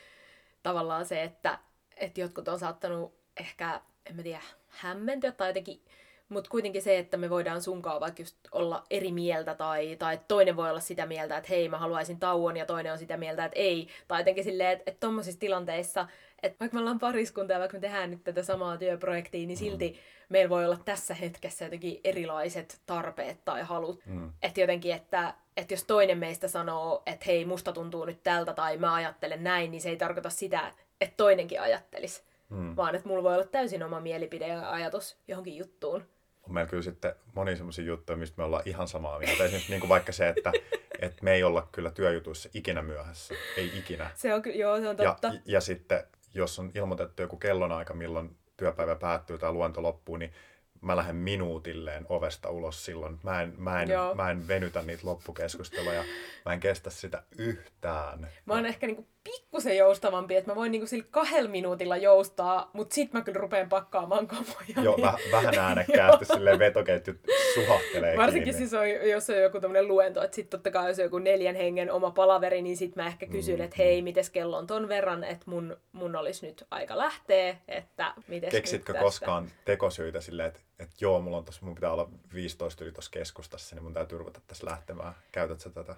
[0.63, 1.59] tavallaan se, että,
[1.97, 5.85] että jotkut on saattanut ehkä, en mä tiedä, hämmentyä tai jotenkin,
[6.31, 10.55] mutta kuitenkin se, että me voidaan sunkaan vaikka just olla eri mieltä tai, tai toinen
[10.55, 13.59] voi olla sitä mieltä, että hei mä haluaisin tauon ja toinen on sitä mieltä, että
[13.59, 13.87] ei.
[14.07, 16.07] Tai jotenkin silleen, että, että tommosissa tilanteissa,
[16.43, 19.99] että vaikka me ollaan pariskunta ja vaikka me tehdään nyt tätä samaa työprojektia, niin silti
[20.29, 24.05] meillä voi olla tässä hetkessä jotenkin erilaiset tarpeet tai halut.
[24.05, 24.33] Mm.
[24.41, 28.77] Että jotenkin, että, että jos toinen meistä sanoo, että hei, musta tuntuu nyt tältä tai
[28.77, 32.23] mä ajattelen näin, niin se ei tarkoita sitä, että toinenkin ajattelisi.
[32.49, 32.75] Mm.
[32.75, 36.05] Vaan että mulla voi olla täysin oma mielipide ja ajatus johonkin juttuun.
[36.43, 39.43] On meillä kyllä sitten moni semmoisia juttuja, mistä me ollaan ihan samaa mieltä.
[39.43, 40.51] Esimerkiksi niin kuin vaikka se, että,
[40.99, 43.33] että me ei olla kyllä työjutuissa ikinä myöhässä.
[43.57, 44.11] Ei ikinä.
[44.15, 45.33] Se on, joo, se on Ja, totta.
[45.45, 50.33] ja sitten, jos on ilmoitettu joku kellonaika, milloin työpäivä päättyy tai luento loppuu, niin
[50.81, 53.19] mä lähden minuutilleen ovesta ulos silloin.
[53.23, 54.15] Mä en, mä en, Joo.
[54.15, 56.03] mä en venytä niitä loppukeskusteluja.
[56.45, 58.27] Mä en kestä sitä yhtään.
[58.45, 62.95] Mä oon ehkä niinku pikkusen joustavampi, että mä voin niinku sillä kahdella minuutilla joustaa, mutta
[62.95, 64.81] sit mä kyllä rupean pakkaamaan kamoja.
[64.83, 67.17] Joo, väh, vähän äänekkäästi silleen vetoketjut
[67.53, 68.57] suhahtelee Varsinkin kiinni.
[68.69, 71.55] siis on, jos on joku tämmöinen luento, että sitten totta kai jos on joku neljän
[71.55, 74.87] hengen oma palaveri, niin sit mä ehkä kysyn, Mm, että hei, mites kello on ton
[74.87, 80.59] verran, että mun, mun olisi nyt aika lähteä, että mites Keksitkö koskaan tekosyitä silleen, että,
[80.79, 84.17] että joo, mulla on tossa, mun pitää olla 15 yli tuossa keskustassa, niin mun täytyy
[84.17, 85.13] ruveta tässä lähtemään.
[85.31, 85.95] Käytätkö tätä?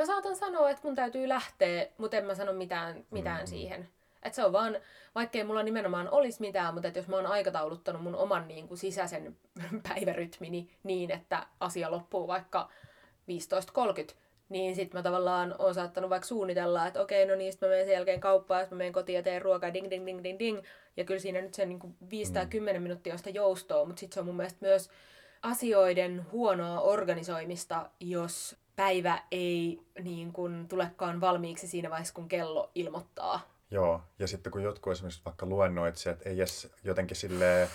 [0.00, 3.46] Mä saatan sanoa, että mun täytyy lähteä, mutta en mä sano mitään, mitään mm.
[3.46, 3.88] siihen.
[4.22, 4.76] Et se on vaan,
[5.14, 9.36] vaikkei mulla nimenomaan olisi mitään, mutta jos mä oon aikatauluttanut mun oman niin kuin sisäisen
[9.88, 12.70] päivärytmini niin, että asia loppuu vaikka
[14.10, 14.14] 15.30,
[14.48, 17.86] niin sitten mä tavallaan oon saattanut vaikka suunnitella, että okei, no niin, sit mä menen
[17.86, 20.62] sen jälkeen kauppaan, sit mä menen kotiin ja teen ruokaa, ding, ding, ding, ding, ding.
[20.96, 24.00] Ja kyllä siinä nyt se niin kuin 5 tai 10 minuuttia on sitä joustoa, mutta
[24.00, 24.90] sitten se on mun mielestä myös
[25.42, 33.40] asioiden huonoa organisoimista, jos päivä ei niin kuin, tulekaan valmiiksi siinä vaiheessa, kun kello ilmoittaa.
[33.70, 37.68] Joo, ja sitten kun jotkut esimerkiksi vaikka luennoitsijat ei edes jotenkin silleen,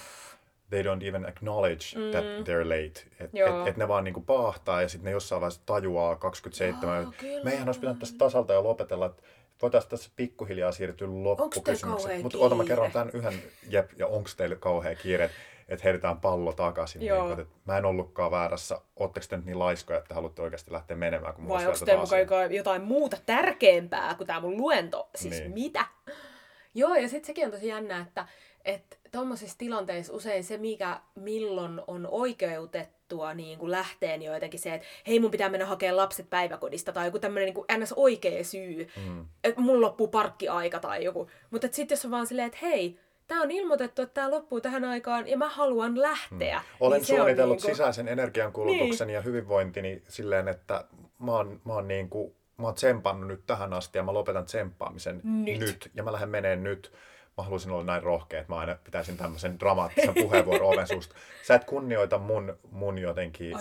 [0.70, 2.12] they don't even acknowledge mm.
[2.12, 3.02] that they're late.
[3.20, 7.02] Että et, et ne vaan niinku paahtaa ja sitten ne jossain vaiheessa tajuaa 27.
[7.02, 7.44] Joo, kyllä.
[7.44, 9.24] Meidän olisi pitänyt tästä tasalta jo lopetella, että
[9.62, 12.22] voitaisiin tässä pikkuhiljaa siirtyä loppukysymykseen.
[12.22, 15.30] Mutta oota, mä kerron tämän yhden, jep, ja onko teille kauhea kiire,
[15.70, 17.02] että heitetään pallo takaisin.
[17.02, 17.28] Joo.
[17.28, 18.82] Niin, että mä en ollutkaan väärässä.
[18.96, 21.86] Oletteko te nyt niin laiskoja, että haluatte oikeasti lähteä menemään, kun mulla Vai olisi onko
[21.86, 25.10] teillä tätä mukaan jotain- muuta tärkeämpää kuin tämä mun luento?
[25.16, 25.42] Siis Niin.
[25.44, 25.54] niin.
[25.54, 25.86] mitä?
[26.76, 28.28] Joo, ja sitten sekin on tosi jännä, että
[28.66, 34.74] että tuommoisissa tilanteissa usein se, mikä milloin on oikeutettua niin kuin lähteen jo jotenkin se,
[34.74, 37.94] että hei mun pitää mennä hakemaan lapset päiväkodista tai joku tämmöinen niin ns.
[37.96, 39.26] oikea syy, Mm.
[39.44, 41.28] että mun loppuu parkkiaika tai joku.
[41.52, 44.84] Mutta sitten jos on vaan silleen, että hei, tämä on ilmoitettu, että tämä loppuu tähän
[44.84, 46.62] aikaan ja mä haluan lähteä.
[46.80, 50.86] Olen niin suunnitellut niinku- sisäisen energiankulutuksen ja hyvinvointini silleen, että
[51.20, 54.46] mä oon, mä oon, niin kuin, mä oon tsempannut nyt tähän asti ja mä lopetan
[54.46, 55.60] tsemppaamisen Nyt.
[55.60, 55.92] nyt.
[55.94, 56.92] Ja mä lähden meneen nyt.
[57.38, 61.16] Mä haluaisin olla näin rohkea, että mä aina pitäisin tämmöisen dramaattisen puheenvuoron oven suusta.
[61.48, 63.54] Sä et kunnioita mun, mun jotenkin,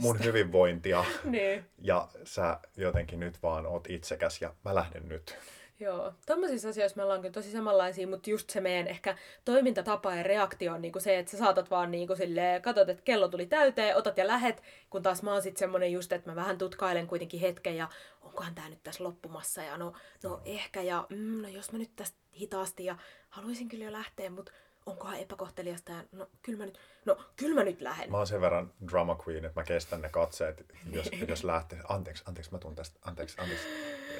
[0.00, 1.04] mun hyvinvointia.
[1.24, 1.64] Niin.
[1.78, 5.38] Ja sä jotenkin nyt vaan oot itsekäs ja mä lähden nyt.
[5.80, 10.22] Joo, tommosissa asioissa me ollaan kyllä tosi samanlaisia, mutta just se meidän ehkä toimintatapa ja
[10.22, 13.96] reaktio on niinku se, että sä saatat vaan niinku silleen, katsot, että kello tuli täyteen,
[13.96, 17.40] otat ja lähet, kun taas mä oon sit semmonen just, että mä vähän tutkailen kuitenkin
[17.40, 17.88] hetken ja
[18.20, 21.96] onkohan tää nyt tässä loppumassa ja no, no ehkä ja mm, no jos mä nyt
[21.96, 22.96] tästä hitaasti ja
[23.28, 24.52] haluaisin kyllä jo lähteä, mutta
[24.86, 28.10] onkohan epäkohteliasta ja no kyllä mä nyt, no kyllä mä nyt lähden.
[28.10, 31.78] Mä oon sen verran drama queen, että mä kestän ne katseet, jos, jos lähtee.
[31.88, 32.98] Anteeksi, anteeksi, mä tuun tästä.
[33.02, 33.66] Anteeksi, anteeksi.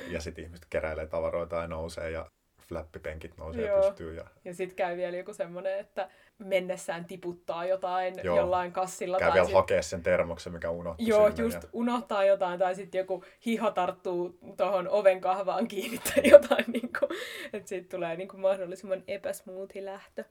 [0.09, 2.27] Ja sitten ihmiset keräilee tavaroita ja nousee ja
[2.69, 3.83] flappipenkit nousee Joo.
[3.83, 4.17] pystyyn.
[4.17, 8.37] Ja Ja sitten käy vielä joku semmonen, että mennessään tiputtaa jotain Joo.
[8.37, 9.19] jollain kassilla.
[9.19, 11.43] käy tai vielä sit- hakea sen termoksen, mikä unohtui Joo, sinne.
[11.43, 11.69] just Ja...
[11.73, 17.11] unohtaa jotain, tai sitten joku hiha tarttuu tuohon oven kahvaan kiinni tai jotain, niin kuin,
[17.53, 20.25] että siitä tulee niin kuin mahdollisimman epäsmoothi lähtö.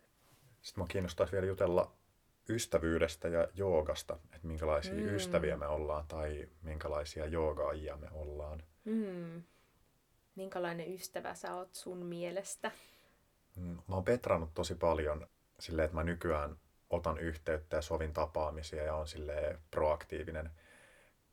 [0.62, 1.91] Sitten mä kiinnostaisi vielä jutella
[2.50, 5.15] ystävyydestä ja joogasta, että minkälaisia mm.
[5.15, 8.63] ystäviä me ollaan tai minkälaisia joogaajia me ollaan.
[8.86, 9.43] Hmm.
[10.36, 12.72] Minkälainen ystävä sä oot sun mielestä?
[13.56, 15.28] Mm, Mä oon petrannut tosi paljon
[15.60, 16.58] silleen, että mä nykyään
[16.89, 20.52] otan yhteyttä ja sovin tapaamisia ja on silleen proaktiivinen,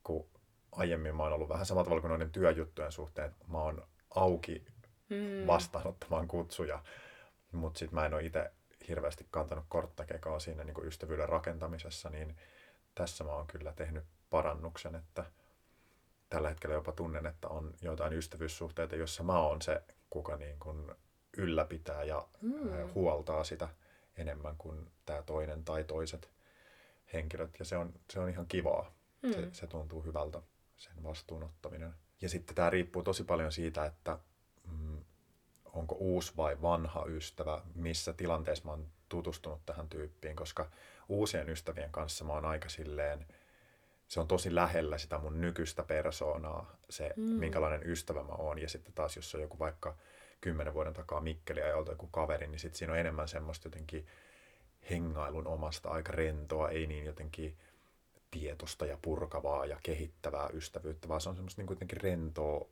[0.03, 0.29] kun
[0.71, 3.27] aiemmin mä oon ollut vähän samalla tavalla kuin noiden työjuttujen suhteen.
[3.27, 4.65] että Mä oon auki
[5.09, 5.47] Hmm.
[5.47, 6.83] vastaanottamaan kutsuja,
[7.51, 8.51] mutta sitten mä en ole itse
[8.87, 12.37] hirveästi kantanut korttakekoa siinä niin kuin ystävyyden rakentamisessa, niin
[12.95, 15.25] tässä mä oon kyllä tehnyt parannuksen, että
[16.29, 20.91] tällä hetkellä jopa tunnen, että on jotain ystävyyssuhteita, jossa mä oon se, kuka niin kuin
[21.37, 22.93] ylläpitää ja mm.
[22.95, 23.69] huoltaa sitä
[24.17, 26.29] enemmän kuin tämä toinen tai toiset
[27.13, 27.59] henkilöt.
[27.59, 28.91] Ja se on, se on ihan kivaa.
[29.21, 29.33] Mm.
[29.33, 30.41] Se, se tuntuu hyvältä,
[30.77, 31.93] sen vastuunottaminen.
[32.21, 34.19] Ja sitten tämä riippuu tosi paljon siitä, että
[35.79, 40.69] onko uusi vai vanha ystävä, missä tilanteessa mä oon tutustunut tähän tyyppiin, koska
[41.09, 43.25] uusien ystävien kanssa mä oon aika silleen,
[44.07, 47.23] se on tosi lähellä sitä mun nykyistä persoonaa, se mm.
[47.23, 48.59] minkälainen ystävä mä oon.
[48.59, 49.95] Ja sitten taas, jos on joku vaikka
[50.41, 54.07] kymmenen vuoden takaa Mikkeliä ja joku kaveri, niin sitten siinä on enemmän semmoista jotenkin
[54.89, 57.57] hengailun omasta, aika rentoa, ei niin jotenkin
[58.31, 62.67] tietosta ja purkavaa ja kehittävää ystävyyttä, vaan se on semmoista niin kuitenkin rentoa,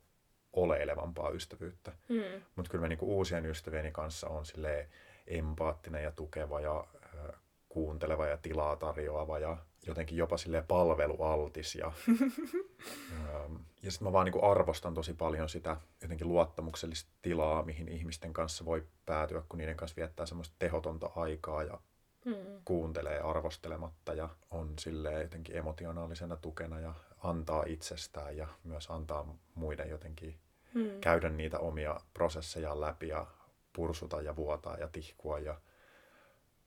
[0.55, 1.91] oleilevampaa ystävyyttä.
[2.09, 2.41] Hmm.
[2.55, 4.89] Mutta kyllä mä niinku uusien ystävieni kanssa on silleen
[5.27, 7.33] empaattinen ja tukeva ja ö,
[7.69, 11.75] kuunteleva ja tilaa tarjoava ja jotenkin jopa silleen palvelualtis.
[11.75, 17.87] Ja, Öm, ja sitten mä vaan niinku arvostan tosi paljon sitä jotenkin luottamuksellista tilaa, mihin
[17.87, 21.79] ihmisten kanssa voi päätyä, kun niiden kanssa viettää semmoista tehotonta aikaa ja
[22.25, 22.61] Hmm.
[22.65, 29.89] kuuntelee arvostelematta ja on silleen jotenkin emotionaalisena tukena ja antaa itsestään ja myös antaa muiden
[29.89, 30.39] jotenkin
[30.75, 30.99] Hmm.
[31.01, 33.25] käydä niitä omia prosesseja läpi ja
[33.73, 35.55] pursuta ja vuotaa ja tihkua ja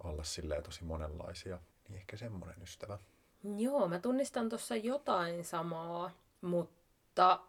[0.05, 1.59] olla silleen tosi monenlaisia.
[1.89, 2.99] Niin ehkä semmoinen ystävä.
[3.57, 7.41] Joo, mä tunnistan tuossa jotain samaa, mutta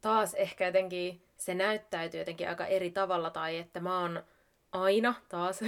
[0.00, 4.22] taas ehkä jotenkin se näyttäytyy jotenkin aika eri tavalla, tai että mä oon
[4.72, 5.60] aina taas,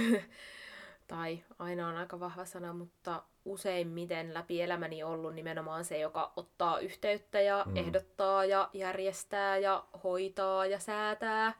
[1.07, 6.79] tai aina on aika vahva sana, mutta useimmiten läpi elämäni ollut nimenomaan se, joka ottaa
[6.79, 7.77] yhteyttä ja mm.
[7.77, 11.53] ehdottaa ja järjestää ja hoitaa ja säätää,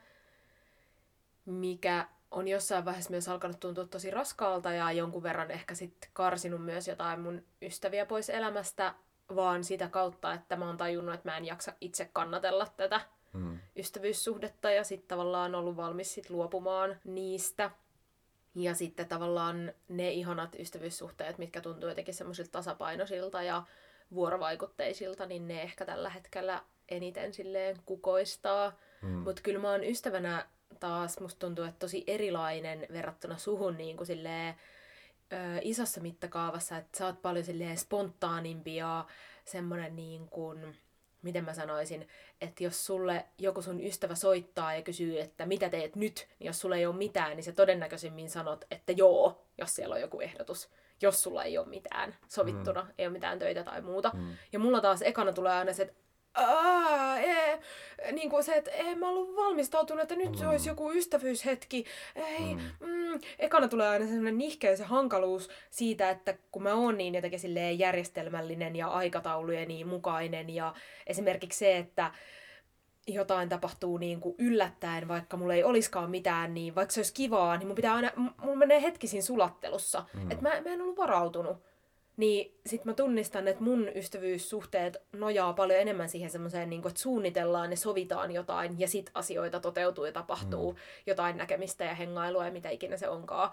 [1.46, 6.66] mikä on jossain vaiheessa myös alkanut tuntua tosi raskaalta ja jonkun verran ehkä sitten karsinut
[6.66, 8.94] myös jotain mun ystäviä pois elämästä,
[9.36, 13.02] vaan sitä kautta, että mä oon tajunnut, että mä en jaksa itse kannatella tätä
[13.34, 13.60] mm.
[13.78, 17.72] ystävyyssuhdetta ja sitten tavallaan ollut valmis sit luopumaan niistä.
[18.58, 23.64] Ja sitten tavallaan ne ihanat ystävyyssuhteet, mitkä tuntuu jotenkin semmoisilta tasapainoisilta ja
[24.14, 28.74] vuorovaikutteisilta, niin ne ehkä tällä hetkellä eniten silleen kukoistaa.
[29.02, 29.10] Mm.
[29.10, 30.46] Mutta kyllä mä oon ystävänä
[30.80, 34.56] taas, musta tuntuu, että tosi erilainen verrattuna suhun niin kuin silleen,
[35.34, 39.06] ö, isossa mittakaavassa, että sä oot paljon silleen spontaanimpi ja
[39.46, 40.78] semmoinen niin kuin,
[41.22, 42.08] miten mä sanoisin,
[42.42, 46.60] että jos sulle joku sun ystävä soittaa ja kysyy, että mitä teet nyt, niin jos
[46.60, 50.70] sulla ei ole mitään, niin se todennäköisimmin sanot, että joo, jos siellä on joku ehdotus.
[51.02, 52.90] Jos sulla ei ole mitään sovittuna, mm.
[52.98, 54.12] ei ole mitään töitä tai muuta.
[54.14, 54.36] Mm.
[54.54, 55.96] Ja mulla taas ekana tulee aina se, että
[56.38, 57.60] Aa, ee,
[58.12, 60.38] niin kuin se, että ei mä ollut valmistautunut, että nyt mm.
[60.38, 61.86] se olisi joku ystävyyshetki.
[62.16, 62.88] Ei, mm.
[62.88, 63.20] Mm.
[63.40, 67.80] Ekana tulee aina sellainen nihkeä se hankaluus siitä, että kun mä oon niin jotenkin silleen
[67.80, 70.74] järjestelmällinen ja aikataulujeni mukainen ja
[71.08, 72.12] esimerkiksi se, että
[73.08, 77.58] jotain tapahtuu niin kuin yllättäen, vaikka mulla ei olisikaan mitään, niin vaikka se olisi kivaa,
[77.58, 80.06] niin mun pitää aina, mulla menee hetki siinä sulattelussa.
[80.14, 80.32] Mm.
[80.32, 81.67] Että mä, mä en ollut varautunut.
[82.18, 87.72] Niin sit mä tunnistan, että mun ystävyyssuhteet nojaa paljon enemmän siihen semmoiseen, niin että suunnitellaan
[87.72, 90.78] ja sovitaan jotain ja sit asioita toteutuu ja tapahtuu mm.
[91.06, 93.52] jotain näkemistä ja hengailua ja mitä ikinä se onkaan.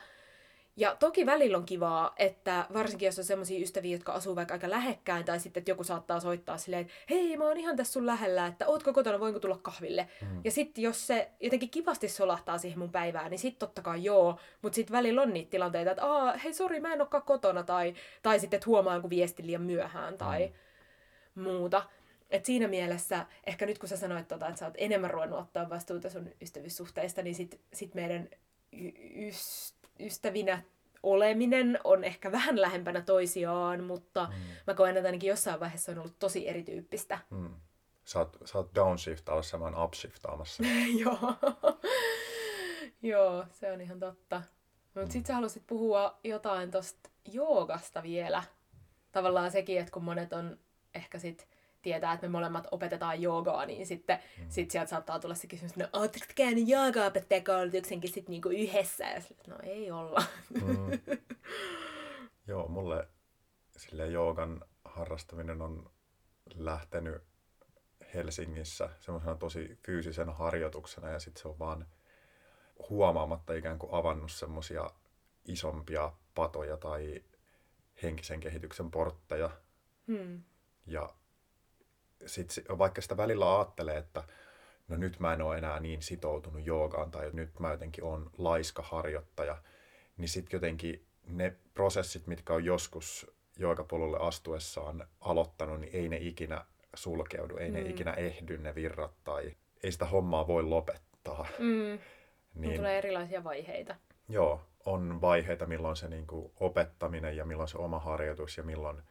[0.77, 4.71] Ja toki välillä on kivaa, että varsinkin jos on sellaisia ystäviä, jotka asuu vaikka aika
[4.71, 8.07] lähekkäin, tai sitten että joku saattaa soittaa silleen, että hei, mä oon ihan tässä sun
[8.07, 10.09] lähellä, että ootko kotona, voinko tulla kahville?
[10.21, 10.41] Mm.
[10.45, 14.39] Ja sitten jos se jotenkin kivasti solahtaa siihen mun päivään, niin sitten totta kai joo,
[14.63, 17.95] mutta sitten välillä on niitä tilanteita, että aa, hei sori, mä en olekaan kotona, tai,
[18.23, 20.53] tai sitten että huomaan kun viesti liian myöhään, tai
[21.35, 21.43] mm.
[21.43, 21.83] muuta.
[22.31, 25.71] Et siinä mielessä, ehkä nyt kun sä sanoit, tota, että sä oot enemmän ruvennut ottaa
[25.71, 28.29] vastuuta sun ystävyyssuhteista, niin sit, sit meidän
[28.73, 29.29] y-
[30.01, 30.63] ystävinä
[31.03, 34.35] oleminen on ehkä vähän lähempänä toisiaan, mutta mm.
[34.67, 37.19] mä koen, että ainakin jossain vaiheessa on ollut tosi erityyppistä.
[37.31, 37.51] Mm.
[38.05, 40.63] Sä oot, sä oot downshiftaamassa, mä oon upshiftaamassa.
[41.05, 41.35] Joo.
[43.03, 44.43] Joo, se on ihan totta.
[44.85, 45.11] Mutta mm.
[45.11, 48.43] sit sä halusit puhua jotain tosta joogasta vielä.
[49.13, 50.59] Tavallaan sekin, että kun monet on
[50.95, 51.49] ehkä sit
[51.85, 54.47] tietää, että me molemmat opetetaan joogaa, niin sitten mm.
[54.49, 59.05] sit sieltä saattaa tulla se kysymys, että no ootteko käynyt jooga-opettajakoulutuksenkin sitten niinku yhdessä?
[59.05, 60.23] Ja sit, no ei olla.
[60.51, 61.17] Mm.
[62.49, 63.09] Joo, mulle
[63.77, 65.91] sille joogan harrastaminen on
[66.55, 67.23] lähtenyt
[68.15, 71.87] Helsingissä semmoisena tosi fyysisen harjoituksena ja sitten se on vaan
[72.91, 74.91] huomaamatta ikään kuin avannut semmoisia
[75.45, 77.25] isompia patoja tai
[78.03, 79.51] henkisen kehityksen portteja.
[80.07, 80.43] Hmm.
[80.87, 81.15] Ja
[82.27, 84.25] sit, vaikka sitä välillä ajattelee, että
[84.89, 88.83] no nyt mä en ole enää niin sitoutunut joogaan tai nyt mä jotenkin on laiska
[88.83, 89.57] harjoittaja,
[90.17, 96.65] niin sitten jotenkin ne prosessit, mitkä on joskus joogapolulle astuessaan aloittanut, niin ei ne ikinä
[96.95, 97.75] sulkeudu, ei mm.
[97.75, 101.47] ne ikinä ehdy ne virrat tai ei sitä hommaa voi lopettaa.
[101.59, 101.99] Mm.
[102.55, 103.97] Niin, tulee erilaisia vaiheita.
[104.29, 109.03] Joo, on vaiheita, milloin se niin kuin opettaminen ja milloin se oma harjoitus ja milloin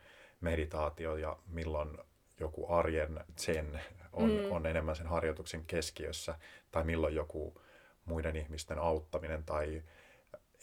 [0.42, 1.98] meditaatio ja milloin
[2.40, 3.82] joku arjen sen
[4.14, 4.52] on, mm.
[4.52, 6.36] on enemmän sen harjoituksen keskiössä,
[6.72, 7.62] tai milloin joku
[8.06, 9.84] muiden ihmisten auttaminen tai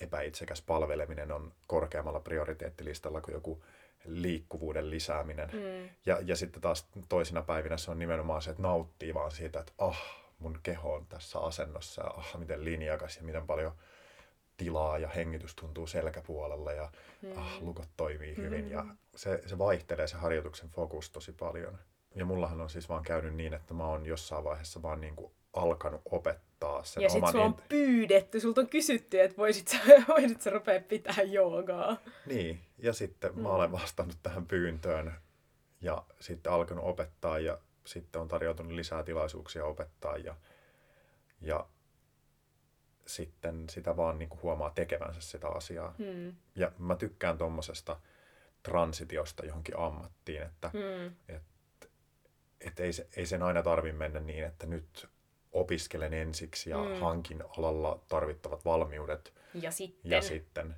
[0.00, 3.64] epäitsekäs palveleminen on korkeammalla prioriteettilistalla kuin joku
[4.04, 5.50] liikkuvuuden lisääminen.
[5.52, 5.88] Mm.
[6.06, 9.72] Ja, ja sitten taas toisina päivinä se on nimenomaan se, että nauttii vaan siitä, että
[9.78, 10.02] ah,
[10.38, 13.72] mun keho on tässä asennossa ja ah, miten linjakas ja miten paljon
[14.60, 16.92] tilaa ja hengitys tuntuu selkäpuolella ja
[17.22, 17.38] mm.
[17.38, 18.64] ah, lukot toimii hyvin.
[18.64, 18.70] Mm.
[18.70, 21.78] Ja se, se vaihtelee se harjoituksen fokus tosi paljon.
[22.14, 25.32] Ja mullahan on siis vaan käynyt niin, että mä oon jossain vaiheessa vaan niin kuin
[25.52, 27.28] alkanut opettaa sen ja oman...
[27.28, 31.96] Ja sit on pyydetty, sulta on kysytty, että voisit sä, voisit sä rupea pitää joogaa.
[32.26, 33.42] Niin, ja sitten mm.
[33.42, 35.12] mä olen vastannut tähän pyyntöön
[35.80, 40.36] ja sitten alkanut opettaa ja sitten on tarjoutunut lisää tilaisuuksia opettaa ja,
[41.40, 41.66] ja
[43.14, 45.94] sitten sitä vaan niin kuin huomaa tekevänsä sitä asiaa.
[45.98, 46.34] Hmm.
[46.54, 48.00] Ja mä tykkään tuommoisesta
[48.62, 51.14] transitiosta johonkin ammattiin, että hmm.
[51.28, 51.42] et,
[52.60, 55.08] et ei, se, ei sen aina tarvi mennä niin, että nyt
[55.52, 57.00] opiskelen ensiksi ja mm.
[57.00, 59.34] hankin alalla tarvittavat valmiudet.
[59.54, 60.10] Ja sitten.
[60.10, 60.76] Ja sitten.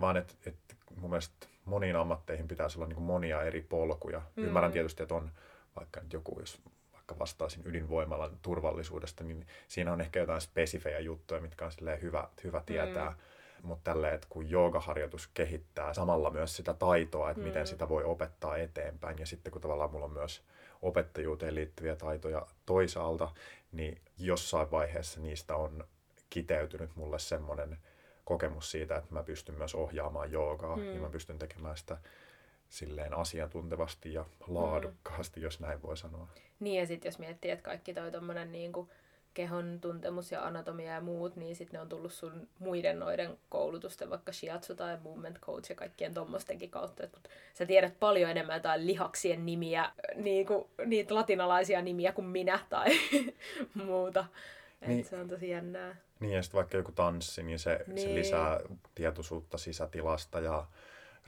[0.00, 0.56] Vaan että et
[0.96, 4.22] mun mielestä moniin ammatteihin pitäisi olla niin kuin monia eri polkuja.
[4.36, 4.44] Mm.
[4.44, 5.30] Ymmärrän tietysti, että on
[5.76, 6.62] vaikka nyt joku, jos
[7.04, 12.62] vaikka vastaisin ydinvoimalan turvallisuudesta, niin siinä on ehkä jotain spesifejä juttuja, mitkä on hyvä, hyvä
[12.66, 13.10] tietää.
[13.10, 13.16] Mm.
[13.62, 17.48] Mutta tälleen, että kun joogaharjoitus kehittää samalla myös sitä taitoa, että mm.
[17.48, 19.18] miten sitä voi opettaa eteenpäin.
[19.18, 20.42] Ja sitten kun tavallaan mulla on myös
[20.82, 23.28] opettajuuteen liittyviä taitoja toisaalta,
[23.72, 25.84] niin jossain vaiheessa niistä on
[26.30, 27.78] kiteytynyt mulle semmoinen
[28.24, 30.94] kokemus siitä, että mä pystyn myös ohjaamaan joogaa mm.
[30.94, 31.96] ja mä pystyn tekemään sitä
[32.68, 35.44] silleen asiantuntevasti ja laadukkaasti, mm.
[35.44, 36.28] jos näin voi sanoa.
[36.60, 38.88] Niin ja sitten jos miettii, että kaikki toi tommonen niinku
[39.34, 44.10] kehon tuntemus ja anatomia ja muut, niin sitten ne on tullut sun muiden noiden koulutusten,
[44.10, 47.04] vaikka shiatsu tai movement coach ja kaikkien tommostenkin kautta.
[47.04, 52.86] Et, sä tiedät paljon enemmän jotain lihaksien nimiä, niinku, niitä latinalaisia nimiä kuin minä tai
[53.86, 54.24] muuta.
[54.82, 55.96] Et niin, se on tosi jännää.
[56.20, 58.60] Niin ja sitten vaikka joku tanssi, niin se, niin se lisää
[58.94, 60.66] tietoisuutta sisätilasta ja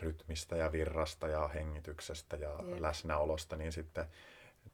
[0.01, 2.81] rytmistä ja virrasta ja hengityksestä ja Jep.
[2.81, 4.05] läsnäolosta, niin sitten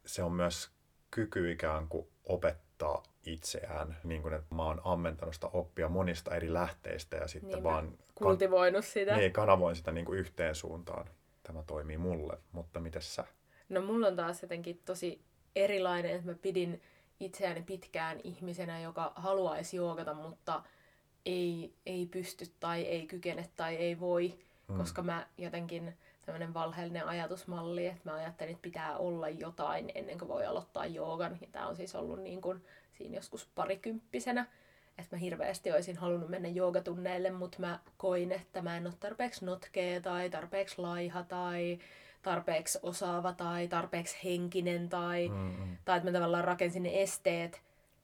[0.06, 0.70] se on myös
[1.10, 6.52] kyky ikään kuin opettaa itseään, niin kuin että mä oon ammentanut sitä oppia monista eri
[6.52, 9.16] lähteistä ja sitten niin vaan kultivoinut sitä.
[9.16, 11.06] Niin, kanavoin sitä niin kuin yhteen suuntaan.
[11.42, 13.24] Tämä toimii mulle, mutta miten sä?
[13.68, 15.24] No mulla on taas jotenkin tosi
[15.56, 16.82] erilainen, että mä pidin
[17.20, 20.62] itseäni pitkään ihmisenä, joka haluaisi joogata, mutta
[21.26, 24.78] ei, ei pysty tai ei kykene tai ei voi, hmm.
[24.78, 30.28] koska mä jotenkin tämmöinen valheellinen ajatusmalli, että mä ajattelin, että pitää olla jotain ennen kuin
[30.28, 31.38] voi aloittaa joogan.
[31.40, 34.46] Ja tämä on siis ollut niin kuin siinä joskus parikymppisenä,
[34.98, 39.44] että mä hirveästi olisin halunnut mennä joogatunneille, mutta mä koin, että mä en ole tarpeeksi
[39.44, 41.78] notkea tai tarpeeksi laiha tai
[42.22, 45.76] tarpeeksi osaava tai tarpeeksi henkinen tai, mm-hmm.
[45.84, 47.62] tai että mä tavallaan rakensin ne esteet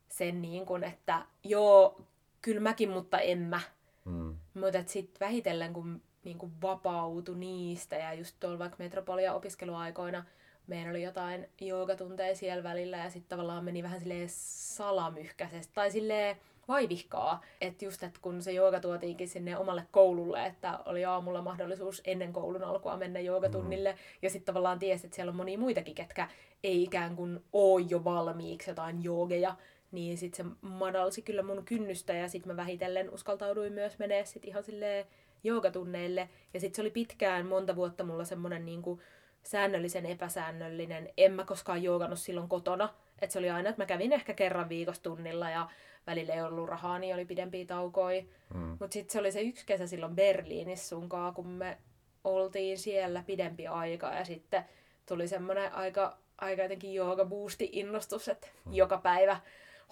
[0.09, 2.01] sen niin kuin, että joo,
[2.43, 3.61] kyllä mäkin, mutta en mä.
[4.05, 4.37] Mm.
[4.55, 10.25] Mutta sitten vähitellen, kun niin kuin vapautui niistä ja just tuolla vaikka Metropolia opiskeluaikoina
[10.67, 16.37] meillä oli jotain joogatunteja siellä välillä ja sitten tavallaan meni vähän silleen salamyhkäisesti tai silleen
[16.69, 17.43] vaivihkaa.
[17.61, 22.33] Että just, että kun se jooga tuotiinkin sinne omalle koululle, että oli aamulla mahdollisuus ennen
[22.33, 23.93] koulun alkua mennä joogatunnille.
[23.93, 23.99] Mm.
[24.23, 26.29] Ja sitten tavallaan tiesi, että siellä on monia muitakin, ketkä
[26.65, 29.57] ei ikään kuin ole jo valmiiksi jotain joogeja.
[29.93, 34.51] Niin sitten se madalsi kyllä mun kynnystä ja sitten mä vähitellen uskaltauduin myös menee sitten
[34.51, 35.07] ihan silleen
[35.45, 36.29] joogatunneille.
[36.55, 39.01] Ja sitten se oli pitkään, monta vuotta mulla semmoinen niinku
[39.43, 41.09] säännöllisen epäsäännöllinen.
[41.17, 42.89] En mä koskaan joogannut silloin kotona.
[43.23, 45.69] Et se oli aina, että mä kävin ehkä kerran viikossa tunnilla ja
[46.07, 48.23] välillä ei ollut rahaa, niin oli pidempiä taukoja.
[48.55, 48.61] Mm.
[48.61, 51.79] Mutta sitten se oli se yksi kesä silloin Berliinissä sunkaan, kun me
[52.25, 54.65] oltiin siellä pidempi aika ja sitten
[55.07, 58.75] tuli semmoinen aika, aika jotenkin jooga boosti innostus, että mm.
[58.75, 59.41] joka päivä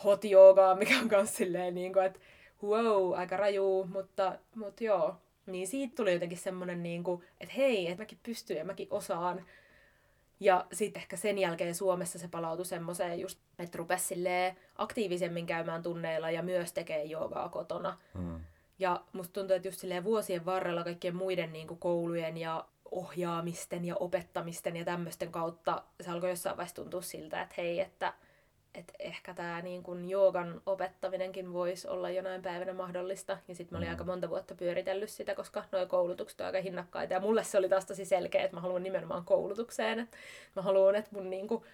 [0.04, 2.20] hot joogaa, mikä on myös silleen niin kuin, että
[2.62, 5.16] wow, aika raju, mutta, mutta joo.
[5.46, 9.46] Niin siitä tuli jotenkin semmoinen, niin kuin, että hei, että mäkin pystyn ja mäkin osaan.
[10.40, 14.14] Ja sitten ehkä sen jälkeen Suomessa se palautui semmoiseen just, että rupesi
[14.76, 17.98] aktiivisemmin käymään tunneilla ja myös tekee joogaa kotona.
[18.14, 18.40] Mm.
[18.78, 23.96] Ja musta tuntuu, että just vuosien varrella kaikkien muiden niin kuin koulujen ja ohjaamisten ja
[23.96, 28.14] opettamisten ja tämmöisten kautta se alkoi jossain vaiheessa tuntua siltä, että hei, että
[28.76, 33.38] että ehkä tämä niin kun joogan opettaminenkin voisi olla jonain päivänä mahdollista.
[33.48, 33.92] Ja sitten mä olin mm.
[33.92, 37.14] aika monta vuotta pyöritellyt sitä, koska nuo koulutukset on aika hinnakkaita.
[37.14, 40.08] Ja mulle se oli taas tosi selkeä, että mä haluan nimenomaan koulutukseen.
[40.56, 41.64] Mä haluan, että mun niin kun,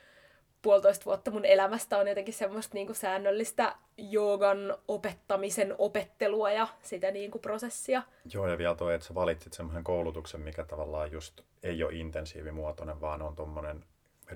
[0.63, 7.31] puolitoista vuotta mun elämästä on jotenkin semmoista niin säännöllistä joogan opettamisen opettelua ja sitä niin
[7.31, 8.03] kuin prosessia.
[8.35, 13.01] Joo, ja vielä toi, että sä valitsit semmoisen koulutuksen, mikä tavallaan just ei ole intensiivimuotoinen,
[13.01, 13.85] vaan on tuommoinen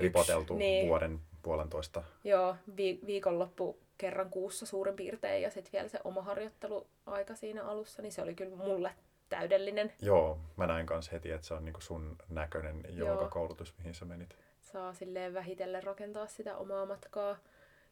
[0.00, 0.88] ripoteltu Yks, niin.
[0.88, 2.02] vuoden puolentoista.
[2.24, 8.02] Joo, vi- viikonloppu kerran kuussa suurin piirtein ja sitten vielä se oma harjoitteluaika siinä alussa,
[8.02, 8.90] niin se oli kyllä mulle
[9.28, 9.92] täydellinen.
[10.02, 14.36] Joo, mä näin kanssa heti, että se on niinku sun näköinen joogakoulutus, mihin sä menit.
[14.60, 17.36] Saa silleen vähitellen rakentaa sitä omaa matkaa.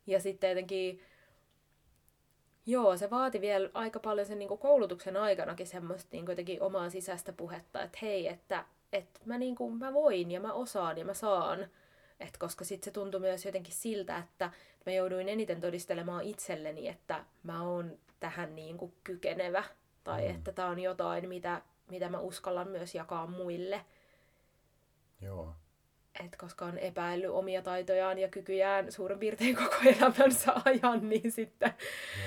[0.07, 1.01] Ja sitten jotenkin,
[2.67, 7.33] joo, se vaati vielä aika paljon sen niinku koulutuksen aikanakin semmoista niinku jotenkin omaa sisäistä
[7.33, 11.69] puhetta, että hei, että, että mä, niinku, mä voin ja mä osaan ja mä saan.
[12.21, 14.51] Et koska sitten se tuntui myös jotenkin siltä, että
[14.87, 19.65] mä jouduin eniten todistelemaan itselleni, että mä oon tähän niin kuin kykenevä.
[20.05, 20.35] Tai mm.
[20.35, 23.85] että tämä on jotain, mitä, mitä mä uskallan myös jakaa muille.
[25.21, 25.55] Joo.
[26.25, 31.75] Et koska on epäillyt omia taitojaan ja kykyjään suurin piirtein koko elämänsä ajan, niin sitten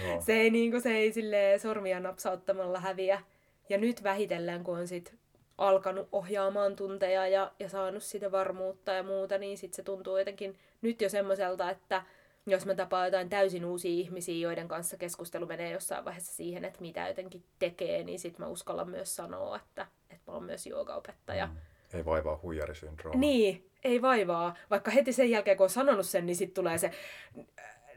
[0.08, 0.22] Joo.
[0.22, 1.14] se ei, niin kuin, se ei
[1.62, 3.22] sormia napsauttamalla häviä.
[3.70, 5.16] Ja nyt vähitellen, kun on sit
[5.58, 10.58] alkanut ohjaamaan tunteja ja, ja saanut sitä varmuutta ja muuta, niin sitten se tuntuu jotenkin
[10.82, 12.04] nyt jo semmoiselta, että
[12.46, 16.82] jos mä tapaan jotain täysin uusia ihmisiä, joiden kanssa keskustelu menee jossain vaiheessa siihen, että
[16.82, 21.48] mitä jotenkin tekee, niin sit mä uskallan myös sanoa, että, että mä oon myös joogaopettaja.
[21.48, 21.56] Mm.
[21.94, 23.20] Ei vaivaa huijarisyndrooma.
[23.20, 24.56] Niin, ei vaivaa.
[24.70, 26.92] Vaikka heti sen jälkeen, kun on sanonut sen, niin sitten tulee se,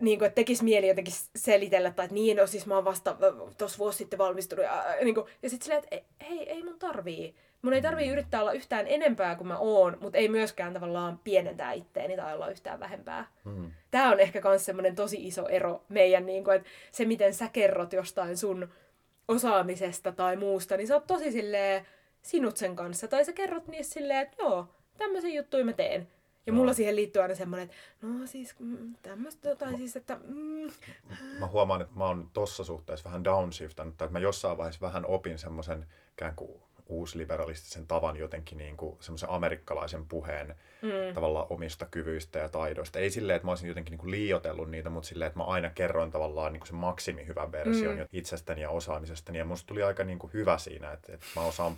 [0.01, 3.17] niin kuin, että tekisi mieli jotenkin selitellä, tai että niin, no siis mä oon vasta
[3.59, 4.65] tuossa vuosi sitten valmistunut.
[4.65, 7.35] Ja, niin kuin, ja sitten silleen, että hei, ei mun tarvii.
[7.63, 11.73] Mun ei tarvii yrittää olla yhtään enempää kuin mä oon, mutta ei myöskään tavallaan pienentää
[11.73, 13.27] itteeni tai olla yhtään vähempää.
[13.45, 13.71] Mm.
[13.91, 17.49] Tämä on ehkä myös semmoinen tosi iso ero meidän, niin kuin, että se miten sä
[17.53, 18.69] kerrot jostain sun
[19.29, 21.87] osaamisesta tai muusta, niin sä oot tosi silleen
[22.23, 23.09] sinut sen kanssa.
[23.09, 24.67] Tai sä kerrot niistä silleen, että joo,
[24.99, 26.09] tämmöisiä juttuja mä teen.
[26.47, 30.21] Ja mulla siihen liittyy aina semmoinen, että no siis mm, tämmöistä, tai siis, että...
[30.27, 30.71] Mm.
[31.39, 35.39] Mä huomaan, että mä oon tossa suhteessa vähän downshiftannut, että mä jossain vaiheessa vähän opin
[35.39, 41.15] semmoisen ikään kuin uusliberalistisen tavan jotenkin niin kuin semmoisen amerikkalaisen puheen mm.
[41.15, 42.99] tavallaan omista kyvyistä ja taidoista.
[42.99, 45.71] Ei silleen, että mä olisin jotenkin niin kuin liiotellut niitä, mutta silleen, että mä aina
[45.71, 48.07] kerroin tavallaan niin kuin sen maksimihyvän version mm.
[48.13, 49.39] itsestäni ja osaamisestani.
[49.39, 51.77] Ja musta tuli aika niin kuin hyvä siinä, että, että mä osaan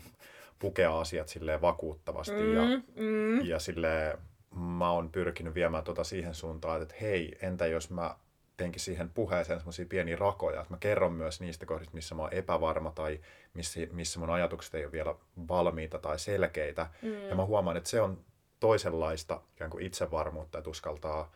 [0.58, 2.54] pukea asiat silleen vakuuttavasti mm.
[2.54, 2.62] ja,
[2.96, 3.44] mm.
[3.44, 4.18] ja silleen
[4.54, 8.14] mä oon pyrkinyt viemään tota siihen suuntaan, että hei, entä jos mä
[8.56, 12.32] teenkin siihen puheeseen semmoisia pieniä rakoja, että mä kerron myös niistä kohdista, missä mä oon
[12.32, 13.20] epävarma tai
[13.54, 15.14] missä, missä mun ajatukset ei ole vielä
[15.48, 16.90] valmiita tai selkeitä.
[17.02, 17.28] Mm.
[17.28, 18.24] Ja mä huomaan, että se on
[18.60, 21.32] toisenlaista ikään kuin itsevarmuutta, että uskaltaa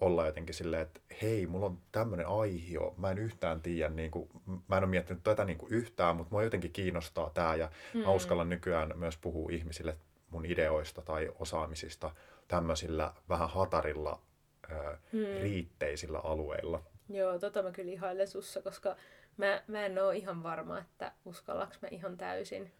[0.00, 4.28] olla jotenkin silleen, että hei, mulla on tämmöinen aihio, mä en yhtään tiedä, niin kuin,
[4.68, 8.00] mä en ole miettinyt tätä niin kuin yhtään, mutta mua jotenkin kiinnostaa tämä ja mm.
[8.00, 9.96] mä uskallan nykyään myös puhua ihmisille
[10.30, 12.10] mun ideoista tai osaamisista
[12.48, 14.20] tämmöisillä vähän hatarilla
[15.12, 15.42] hmm.
[15.42, 16.82] riitteisillä alueilla.
[17.08, 18.96] Joo, tota mä kyllä ihailen sussa, koska
[19.36, 22.72] mä, mä en ole ihan varma, että uskallaks mä ihan täysin.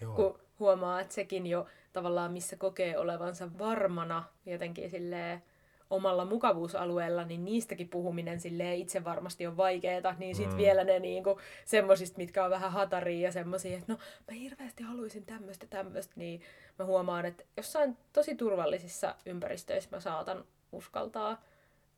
[0.00, 0.14] Joo.
[0.14, 5.42] Kun huomaa, että sekin jo tavallaan, missä kokee olevansa varmana jotenkin silleen,
[5.90, 10.58] omalla mukavuusalueella, niin niistäkin puhuminen sille itse varmasti on vaikeeta, niin sitten mm.
[10.58, 13.98] vielä ne niinku, semmosista, mitkä on vähän hataria ja semmoisia, että no
[14.30, 16.40] mä hirveästi haluaisin tämmöistä tämmöistä, niin
[16.78, 20.44] mä huomaan, että jossain tosi turvallisissa ympäristöissä mä saatan
[20.76, 21.42] uskaltaa.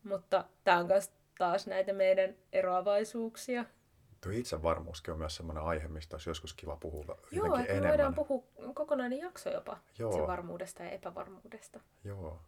[0.05, 3.65] Mutta tämä on myös taas näitä meidän eroavaisuuksia.
[4.21, 7.89] Tuo itsevarmuuskin on myös sellainen aihe, mistä olisi joskus kiva puhua Joo, että enemmän.
[7.89, 10.27] voidaan puhua kokonainen jakso jopa Joo.
[10.27, 11.81] varmuudesta ja epävarmuudesta.
[12.05, 12.41] Joo.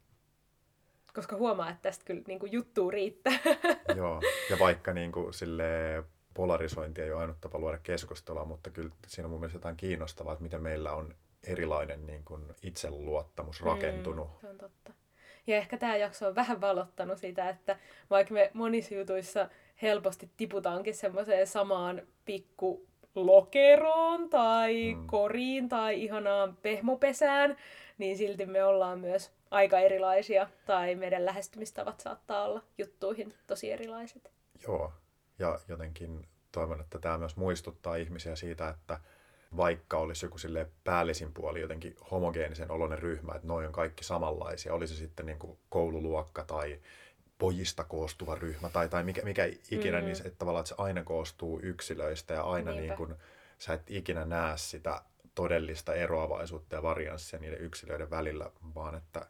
[1.14, 3.38] Koska huomaa, että tästä kyllä niin kuin juttuu riittää.
[3.96, 4.20] Joo,
[4.50, 5.64] ja vaikka niin kuin, sille
[6.34, 10.32] polarisointi ei ole ainut tapa luoda keskustelua, mutta kyllä siinä on mun mielestä jotain kiinnostavaa,
[10.32, 11.14] että miten meillä on
[11.46, 14.28] erilainen niin kuin itseluottamus rakentunut.
[14.28, 14.92] Mm, se on totta.
[15.48, 17.76] Ja ehkä tämä jakso on vähän valottanut sitä, että
[18.10, 19.48] vaikka me monissa jutuissa
[19.82, 25.06] helposti tiputaankin semmoiseen samaan pikku lokeroon tai mm.
[25.06, 27.56] koriin tai ihanaan pehmopesään,
[27.98, 34.32] niin silti me ollaan myös aika erilaisia tai meidän lähestymistavat saattaa olla juttuihin tosi erilaiset.
[34.62, 34.92] Joo,
[35.38, 39.00] ja jotenkin toivon, että tämä myös muistuttaa ihmisiä siitä, että
[39.56, 44.74] vaikka olisi joku sille päällisin puoli jotenkin homogeenisen oloinen ryhmä, että noin on kaikki samanlaisia,
[44.74, 46.80] olisi se sitten niin kuin koululuokka tai
[47.38, 50.06] pojista koostuva ryhmä tai, tai mikä, mikä ikinä, mm-hmm.
[50.06, 53.14] niin se, että tavallaan että se aina koostuu yksilöistä ja aina niin kuin,
[53.58, 55.02] sä et ikinä näe sitä
[55.34, 59.26] todellista eroavaisuutta ja varianssia niiden yksilöiden välillä, vaan että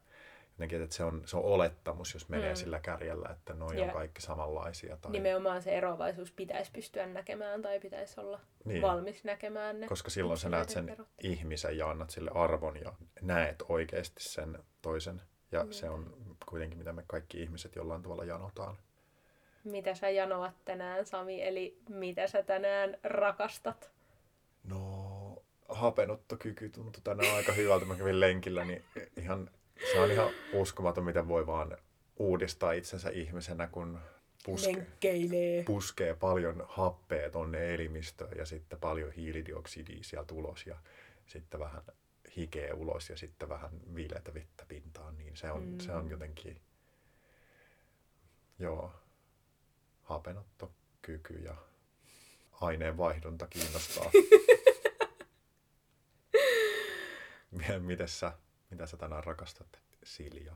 [0.58, 2.56] jotenkin, että se on, se on olettamus, jos menee mm.
[2.56, 3.88] sillä kärjellä, että noin yeah.
[3.88, 4.96] on kaikki samanlaisia.
[4.96, 5.12] Tai...
[5.12, 8.82] Nimenomaan se eroavaisuus pitäisi pystyä näkemään tai pitäisi olla niin.
[8.82, 9.88] valmis näkemään ne.
[9.88, 11.08] Koska silloin sä näet sen erot.
[11.22, 12.92] ihmisen ja annat sille arvon ja
[13.22, 15.22] näet oikeasti sen toisen.
[15.52, 15.72] Ja mm.
[15.72, 18.76] se on kuitenkin, mitä me kaikki ihmiset jollain tavalla janotaan.
[19.64, 21.42] Mitä sä janoat tänään, Sami?
[21.42, 23.90] Eli mitä sä tänään rakastat?
[24.64, 27.86] No, hapenottokyky tuntui tänään aika hyvältä.
[27.86, 28.84] Mä kävin lenkillä, niin
[29.16, 29.50] ihan
[29.92, 31.76] se on ihan uskomaton, miten voi vaan
[32.16, 33.98] uudistaa itsensä ihmisenä, kun
[34.44, 34.86] puske,
[35.66, 40.76] puskee paljon happea tonne elimistöön ja sitten paljon hiilidioksidia sieltä ulos ja
[41.26, 41.82] sitten vähän
[42.36, 45.78] hikeä ulos ja sitten vähän viileitä vettä pintaan, niin se on, mm.
[45.78, 46.60] se on jotenkin,
[48.58, 48.92] joo,
[50.02, 51.54] hapenottokyky ja
[52.52, 54.10] aineenvaihdunta kiinnostaa.
[57.78, 58.32] Miten sä
[58.70, 60.54] mitä sä tänään rakastat, Silja?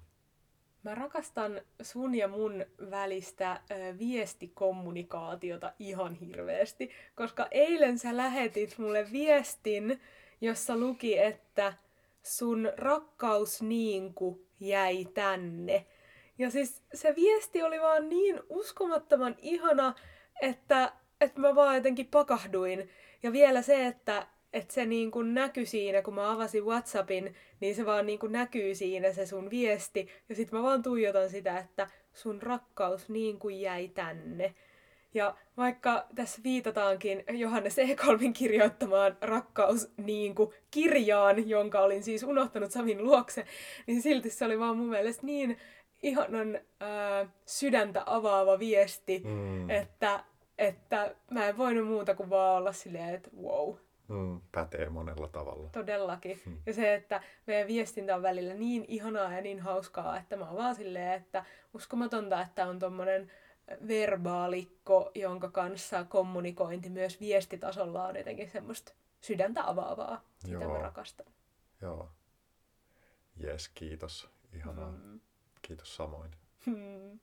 [0.83, 3.61] Mä rakastan sun ja mun välistä
[3.99, 10.01] viestikommunikaatiota ihan hirveästi, koska eilen sä lähetit mulle viestin,
[10.41, 11.75] jossa luki, että
[12.23, 15.87] sun rakkaus niinku jäi tänne.
[16.39, 19.95] Ja siis se viesti oli vaan niin uskomattoman ihana,
[20.41, 22.91] että, että mä vaan jotenkin pakahduin.
[23.23, 27.75] Ja vielä se, että että se niin kuin näkyi siinä, kun mä avasin Whatsappin, niin
[27.75, 30.09] se vaan niin kuin näkyy siinä se sun viesti.
[30.29, 34.55] Ja sitten mä vaan tuijotan sitä, että sun rakkaus niin kuin jäi tänne.
[35.15, 42.71] Ja vaikka tässä viitataankin Johannes Ekholmin kirjoittamaan rakkaus niin kuin kirjaan, jonka olin siis unohtanut
[42.71, 43.45] Samin luokse,
[43.87, 45.59] niin silti se oli vaan mun mielestä niin
[46.03, 49.71] ihanan ää, sydäntä avaava viesti, mm.
[49.71, 50.25] että,
[50.59, 53.75] että mä en voinut muuta kuin vaan olla silleen, että wow.
[54.13, 55.69] Mm, pätee monella tavalla.
[55.69, 56.41] Todellakin.
[56.47, 56.59] Mm.
[56.67, 60.57] Ja se, että meidän viestintä on välillä niin ihanaa ja niin hauskaa, että mä oon
[60.57, 61.45] vaan silleen, että
[61.75, 63.31] uskomatonta, että on tommonen
[63.89, 70.25] verbaalikko, jonka kanssa kommunikointi myös viestitasolla on jotenkin semmoista sydäntä avaavaa.
[70.39, 70.73] Sitä Joo.
[70.73, 71.27] mä rakastan.
[71.83, 72.09] Joo.
[73.37, 74.29] Jes, kiitos.
[74.53, 74.91] Ihanaa.
[74.91, 75.21] Mm.
[75.63, 76.31] Kiitos samoin.
[76.67, 77.19] Hmm.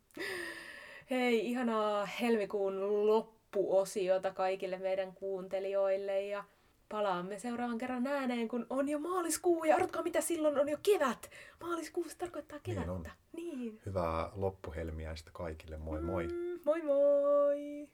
[1.09, 6.43] Hei, ihanaa helmikuun loppuosiota kaikille meidän kuuntelijoille ja
[6.89, 11.29] palaamme seuraavan kerran ääneen, kun on jo maaliskuu ja arvatkaa mitä silloin on jo kevät.
[11.61, 13.11] Maaliskuussa tarkoittaa niin kevättä.
[13.33, 13.81] Niin, niin.
[13.85, 15.77] Hyvää loppuhelmiäistä kaikille.
[15.77, 16.27] Moi moi.
[16.27, 17.87] Mm, moi moi.